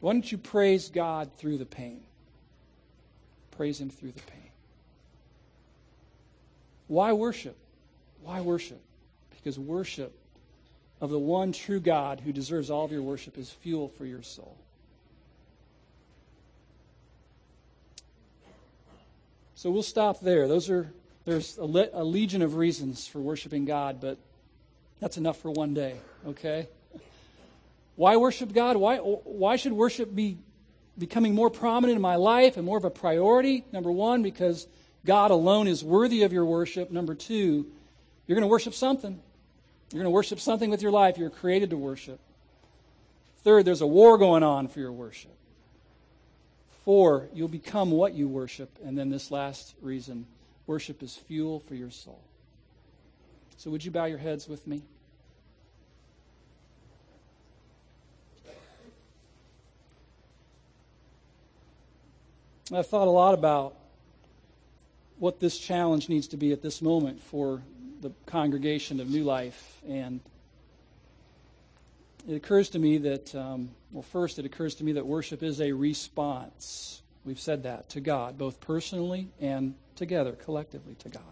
Why 0.00 0.12
don't 0.12 0.30
you 0.30 0.38
praise 0.38 0.90
God 0.90 1.30
through 1.38 1.58
the 1.58 1.66
pain? 1.66 2.00
Praise 3.56 3.80
Him 3.80 3.90
through 3.90 4.12
the 4.12 4.22
pain. 4.22 4.50
Why 6.86 7.12
worship? 7.12 7.56
Why 8.22 8.40
worship? 8.40 8.80
Because 9.30 9.58
worship 9.58 10.16
of 11.00 11.10
the 11.10 11.18
one 11.18 11.52
true 11.52 11.80
God 11.80 12.20
who 12.20 12.32
deserves 12.32 12.70
all 12.70 12.84
of 12.84 12.92
your 12.92 13.02
worship 13.02 13.38
is 13.38 13.50
fuel 13.50 13.88
for 13.88 14.04
your 14.04 14.22
soul. 14.22 14.56
So 19.54 19.70
we'll 19.70 19.82
stop 19.82 20.20
there. 20.20 20.46
Those 20.46 20.70
are 20.70 20.92
there's 21.24 21.58
a, 21.58 21.64
le- 21.64 21.90
a 21.92 22.04
legion 22.04 22.40
of 22.40 22.56
reasons 22.56 23.06
for 23.06 23.18
worshiping 23.18 23.64
God, 23.64 24.00
but 24.00 24.16
that's 25.00 25.18
enough 25.18 25.36
for 25.36 25.50
one 25.50 25.74
day, 25.74 25.96
okay? 26.26 26.68
Why 27.98 28.16
worship 28.16 28.52
God? 28.52 28.76
Why 28.76 28.98
why 28.98 29.56
should 29.56 29.72
worship 29.72 30.14
be 30.14 30.38
becoming 30.96 31.34
more 31.34 31.50
prominent 31.50 31.96
in 31.96 32.00
my 32.00 32.14
life 32.14 32.56
and 32.56 32.64
more 32.64 32.78
of 32.78 32.84
a 32.84 32.90
priority? 32.90 33.64
Number 33.72 33.90
1 33.90 34.22
because 34.22 34.68
God 35.04 35.32
alone 35.32 35.66
is 35.66 35.82
worthy 35.82 36.22
of 36.22 36.32
your 36.32 36.44
worship. 36.44 36.92
Number 36.92 37.16
2, 37.16 37.34
you're 37.34 38.36
going 38.36 38.42
to 38.42 38.46
worship 38.46 38.74
something. 38.74 39.20
You're 39.90 39.98
going 39.98 40.12
to 40.12 40.14
worship 40.14 40.38
something 40.38 40.70
with 40.70 40.80
your 40.80 40.92
life 40.92 41.18
you're 41.18 41.28
created 41.28 41.70
to 41.70 41.76
worship. 41.76 42.20
Third, 43.42 43.64
there's 43.64 43.80
a 43.80 43.86
war 43.86 44.16
going 44.16 44.44
on 44.44 44.68
for 44.68 44.78
your 44.78 44.92
worship. 44.92 45.34
Four, 46.84 47.28
you'll 47.34 47.48
become 47.48 47.90
what 47.90 48.14
you 48.14 48.28
worship. 48.28 48.70
And 48.84 48.96
then 48.96 49.08
this 49.08 49.32
last 49.32 49.74
reason 49.82 50.24
worship 50.68 51.02
is 51.02 51.16
fuel 51.16 51.58
for 51.58 51.74
your 51.74 51.90
soul. 51.90 52.20
So, 53.56 53.72
would 53.72 53.84
you 53.84 53.90
bow 53.90 54.04
your 54.04 54.18
heads 54.18 54.46
with 54.46 54.68
me? 54.68 54.82
I've 62.72 62.86
thought 62.86 63.08
a 63.08 63.10
lot 63.10 63.32
about 63.34 63.74
what 65.18 65.40
this 65.40 65.58
challenge 65.58 66.08
needs 66.08 66.28
to 66.28 66.36
be 66.36 66.52
at 66.52 66.62
this 66.62 66.82
moment 66.82 67.22
for 67.22 67.62
the 68.02 68.12
congregation 68.26 69.00
of 69.00 69.08
New 69.08 69.24
Life. 69.24 69.80
And 69.88 70.20
it 72.28 72.34
occurs 72.34 72.68
to 72.70 72.78
me 72.78 72.98
that, 72.98 73.34
um, 73.34 73.70
well, 73.90 74.02
first, 74.02 74.38
it 74.38 74.44
occurs 74.44 74.74
to 74.76 74.84
me 74.84 74.92
that 74.92 75.06
worship 75.06 75.42
is 75.42 75.60
a 75.60 75.72
response. 75.72 77.02
We've 77.24 77.40
said 77.40 77.62
that 77.62 77.88
to 77.90 78.00
God, 78.00 78.36
both 78.36 78.60
personally 78.60 79.28
and 79.40 79.74
together, 79.96 80.32
collectively 80.32 80.94
to 81.00 81.08
God. 81.08 81.22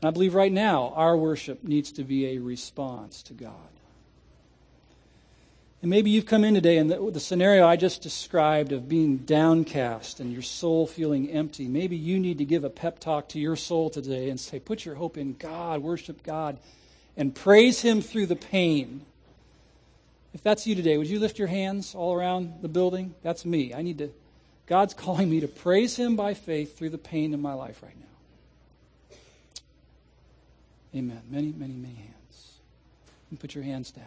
And 0.00 0.08
I 0.08 0.10
believe 0.10 0.34
right 0.34 0.52
now 0.52 0.92
our 0.96 1.16
worship 1.16 1.62
needs 1.62 1.92
to 1.92 2.04
be 2.04 2.28
a 2.28 2.38
response 2.38 3.22
to 3.24 3.34
God. 3.34 3.52
And 5.80 5.90
maybe 5.90 6.10
you've 6.10 6.26
come 6.26 6.42
in 6.42 6.54
today 6.54 6.78
and 6.78 6.90
the, 6.90 7.10
the, 7.10 7.20
scenario 7.20 7.64
I 7.66 7.76
just 7.76 8.02
described 8.02 8.72
of 8.72 8.88
being 8.88 9.18
downcast 9.18 10.18
and 10.18 10.32
your 10.32 10.42
soul 10.42 10.88
feeling 10.88 11.30
empty, 11.30 11.68
maybe 11.68 11.96
you 11.96 12.18
need 12.18 12.38
to 12.38 12.44
give 12.44 12.64
a 12.64 12.70
pep 12.70 12.98
talk 12.98 13.28
to 13.30 13.38
your 13.38 13.54
soul 13.54 13.88
today 13.88 14.28
and 14.28 14.40
say, 14.40 14.58
put 14.58 14.84
your 14.84 14.96
hope 14.96 15.16
in 15.16 15.34
God, 15.34 15.80
worship 15.82 16.24
God, 16.24 16.58
and 17.16 17.32
praise 17.32 17.80
Him 17.80 18.02
through 18.02 18.26
the 18.26 18.36
pain. 18.36 19.02
If 20.34 20.42
that's 20.42 20.66
you 20.66 20.74
today, 20.74 20.98
would 20.98 21.06
you 21.06 21.20
lift 21.20 21.38
your 21.38 21.48
hands 21.48 21.94
all 21.94 22.12
around 22.12 22.60
the 22.60 22.68
building? 22.68 23.14
That's 23.22 23.44
me. 23.44 23.72
I 23.72 23.82
need 23.82 23.98
to, 23.98 24.10
God's 24.66 24.94
calling 24.94 25.30
me 25.30 25.40
to 25.40 25.48
praise 25.48 25.94
Him 25.94 26.16
by 26.16 26.34
faith 26.34 26.76
through 26.76 26.90
the 26.90 26.98
pain 26.98 27.32
in 27.32 27.40
my 27.40 27.54
life 27.54 27.84
right 27.84 27.96
now. 27.96 29.16
Amen. 30.98 31.22
Many, 31.30 31.52
many, 31.56 31.74
many 31.74 31.94
hands. 31.94 32.54
And 33.30 33.38
put 33.38 33.54
your 33.54 33.62
hands 33.62 33.92
down. 33.92 34.06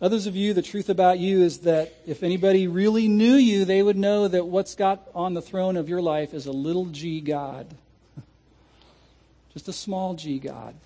Others 0.00 0.28
of 0.28 0.36
you, 0.36 0.54
the 0.54 0.62
truth 0.62 0.88
about 0.88 1.18
you 1.18 1.42
is 1.42 1.60
that 1.60 1.92
if 2.06 2.22
anybody 2.22 2.68
really 2.68 3.08
knew 3.08 3.34
you, 3.34 3.64
they 3.64 3.82
would 3.82 3.96
know 3.96 4.28
that 4.28 4.46
what's 4.46 4.76
got 4.76 5.08
on 5.12 5.34
the 5.34 5.42
throne 5.42 5.76
of 5.76 5.88
your 5.88 6.00
life 6.00 6.34
is 6.34 6.46
a 6.46 6.52
little 6.52 6.86
g 6.86 7.20
God. 7.20 7.66
Just 9.52 9.66
a 9.66 9.72
small 9.72 10.14
g 10.14 10.38
God. 10.38 10.76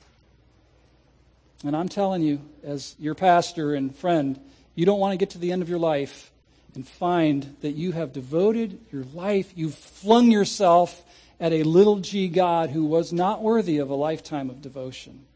And 1.65 1.77
I'm 1.77 1.91
telling 1.91 2.23
you, 2.23 2.41
as 2.65 2.97
your 2.99 3.15
pastor 3.15 3.75
and 3.75 3.95
friend, 3.95 4.41
you 4.75 4.87
don't 4.87 4.99
want 4.99 5.13
to 5.13 5.19
get 5.19 5.31
to 5.31 5.39
the 5.39 5.53
end 5.53 5.61
of 5.61 5.69
your 5.69 5.79
life 5.79 6.31
and 6.75 6.89
find 6.89 7.55
that 7.61 7.73
you 7.73 7.93
have 7.93 8.15
devoted 8.15 8.81
your 8.91 9.05
life, 9.13 9.53
you've 9.55 9.75
flung 9.75 10.31
yourself 10.31 11.05
at 11.39 11.53
a 11.53 11.65
little 11.65 11.97
g 11.97 12.29
God 12.29 12.71
who 12.71 12.87
was 12.87 13.13
not 13.13 13.43
worthy 13.43 13.77
of 13.77 13.91
a 13.91 13.95
lifetime 13.95 14.49
of 14.49 14.63
devotion. 14.63 15.27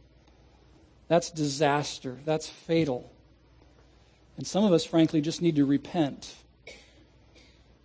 That's 1.09 1.31
disaster. 1.31 2.17
That's 2.25 2.49
fatal. 2.49 3.13
And 4.37 4.47
some 4.47 4.65
of 4.65 4.73
us, 4.73 4.85
frankly, 4.85 5.21
just 5.21 5.41
need 5.41 5.57
to 5.57 5.65
repent. 5.65 6.35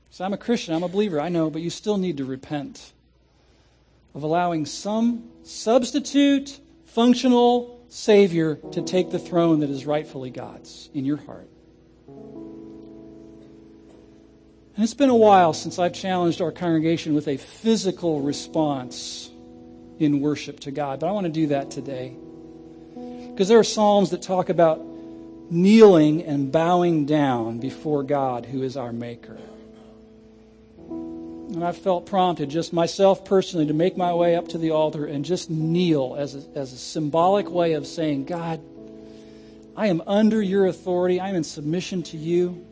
So 0.10 0.26
I'm 0.26 0.34
a 0.34 0.38
Christian, 0.38 0.74
I'm 0.74 0.84
a 0.84 0.90
believer, 0.90 1.22
I 1.22 1.30
know, 1.30 1.50
but 1.50 1.62
you 1.62 1.70
still 1.70 1.98
need 1.98 2.18
to 2.18 2.26
repent 2.26 2.92
of 4.14 4.24
allowing 4.24 4.66
some 4.66 5.30
substitute, 5.44 6.60
functional 6.86 7.82
Savior 7.88 8.56
to 8.74 8.82
take 8.82 9.12
the 9.12 9.20
throne 9.20 9.62
that 9.62 9.70
is 9.70 9.86
rightfully 9.86 10.30
God's 10.30 10.90
in 10.94 11.06
your 11.06 11.18
heart. 11.18 11.48
And 14.76 14.84
it's 14.84 14.94
been 14.94 15.10
a 15.10 15.16
while 15.16 15.54
since 15.54 15.80
I've 15.80 15.94
challenged 15.94 16.42
our 16.42 16.52
congregation 16.52 17.14
with 17.14 17.28
a 17.28 17.38
physical 17.38 18.22
response 18.22 19.30
in 20.00 20.20
worship 20.20 20.60
to 20.62 20.72
God, 20.72 21.00
but 21.00 21.08
I 21.08 21.12
want 21.12 21.26
to 21.26 21.32
do 21.32 21.48
that 21.48 21.72
today. 21.72 22.16
Because 22.96 23.48
there 23.48 23.60
are 23.60 23.64
Psalms 23.64 24.10
that 24.10 24.22
talk 24.22 24.50
about 24.50 24.82
kneeling 25.52 26.24
and 26.24 26.52
bowing 26.52 27.06
down 27.06 27.60
before 27.60 28.04
God, 28.04 28.46
who 28.46 28.64
is 28.64 28.78
our 28.78 28.94
Maker. 28.94 29.38
And 30.90 31.66
I 31.66 31.74
felt 31.74 32.06
prompted, 32.06 32.50
just 32.50 32.72
myself 32.72 33.26
personally, 33.26 33.66
to 33.68 33.74
make 33.74 33.98
my 33.98 34.14
way 34.14 34.36
up 34.38 34.48
to 34.50 34.58
the 34.58 34.72
altar 34.72 35.06
and 35.06 35.26
just 35.26 35.50
kneel 35.50 36.16
as 36.18 36.34
a, 36.34 36.58
as 36.58 36.72
a 36.72 36.78
symbolic 36.78 37.52
way 37.52 37.74
of 37.74 37.86
saying, 37.86 38.24
God, 38.24 38.62
I 39.76 39.88
am 39.88 40.02
under 40.08 40.42
your 40.42 40.66
authority. 40.68 41.20
I 41.20 41.28
am 41.28 41.36
in 41.36 41.44
submission 41.44 42.04
to 42.04 42.18
you. 42.18 42.66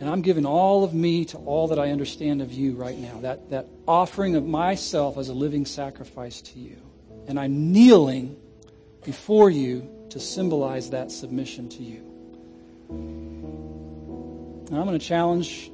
And 0.00 0.10
I'm 0.10 0.20
giving 0.20 0.44
all 0.44 0.84
of 0.84 0.92
me 0.92 1.24
to 1.26 1.38
all 1.38 1.68
that 1.68 1.78
I 1.78 1.90
understand 1.90 2.42
of 2.42 2.52
you 2.52 2.74
right 2.74 2.98
now. 2.98 3.20
That, 3.22 3.48
that 3.48 3.66
offering 3.88 4.36
of 4.36 4.44
myself 4.44 5.16
as 5.16 5.30
a 5.30 5.34
living 5.34 5.64
sacrifice 5.64 6.42
to 6.42 6.58
you. 6.58 6.76
And 7.26 7.40
I'm 7.40 7.72
kneeling 7.72 8.36
before 9.02 9.48
you 9.48 9.88
to 10.14 10.20
symbolize 10.20 10.90
that 10.90 11.10
submission 11.10 11.68
to 11.68 11.82
you. 11.82 12.00
And 14.68 14.78
I'm 14.78 14.86
going 14.86 14.96
to 14.96 15.04
challenge 15.04 15.72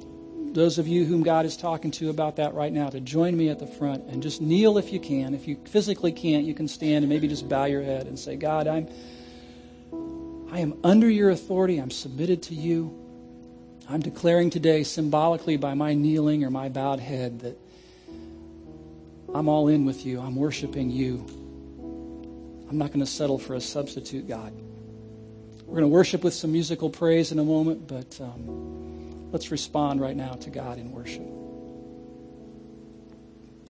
those 0.55 0.79
of 0.79 0.89
you 0.89 1.05
whom 1.05 1.23
God 1.23 1.45
is 1.45 1.59
talking 1.59 1.91
to 1.93 2.09
about 2.09 2.37
that 2.37 2.55
right 2.55 2.73
now 2.73 2.89
to 2.89 3.01
join 3.01 3.37
me 3.37 3.51
at 3.51 3.59
the 3.59 3.67
front 3.67 4.05
and 4.09 4.23
just 4.23 4.41
kneel 4.41 4.79
if 4.79 4.95
you 4.95 4.99
can. 4.99 5.35
If 5.35 5.47
you 5.47 5.59
physically 5.67 6.11
can't, 6.11 6.47
you 6.47 6.55
can 6.55 6.69
stand 6.69 7.05
and 7.05 7.11
maybe 7.11 7.29
just 7.29 7.51
bow 7.51 7.67
your 7.67 7.83
head 7.83 8.07
and 8.07 8.19
say, 8.19 8.37
God, 8.37 8.67
I'm 8.67 8.89
I 10.51 10.61
am 10.61 10.73
under 10.83 11.11
your 11.11 11.29
authority. 11.29 11.77
I'm 11.77 11.91
submitted 11.91 12.45
to 12.45 12.55
you. 12.55 12.99
I'm 13.91 14.01
declaring 14.01 14.49
today, 14.49 14.85
symbolically 14.85 15.59
by 15.59 15.75
my 15.75 15.93
kneeling 15.93 16.45
or 16.45 16.51
my 16.51 16.71
bowed 16.71 17.01
head, 17.01 17.41
that 17.41 17.59
I'm 19.35 19.51
all 19.51 19.69
in 19.69 19.85
with 19.85 20.07
you. 20.07 20.19
I'm 20.19 20.35
worshiping 20.35 20.89
you. 20.89 21.27
I'm 22.71 22.79
not 22.79 22.89
going 22.89 23.01
to 23.01 23.07
settle 23.07 23.37
for 23.37 23.55
a 23.55 23.61
substitute 23.61 24.29
God. 24.29 24.53
We're 25.67 25.75
going 25.75 25.83
to 25.83 25.89
worship 25.89 26.23
with 26.23 26.35
some 26.35 26.53
musical 26.53 26.89
praise 26.89 27.33
in 27.33 27.41
a 27.41 27.45
moment, 27.45 27.89
but 27.89 28.21
um, 28.21 29.33
let's 29.33 29.51
respond 29.51 30.01
right 30.01 30.15
now 30.15 30.35
to 30.35 30.51
God 30.51 30.79
in 30.79 30.93
worship. 30.93 31.40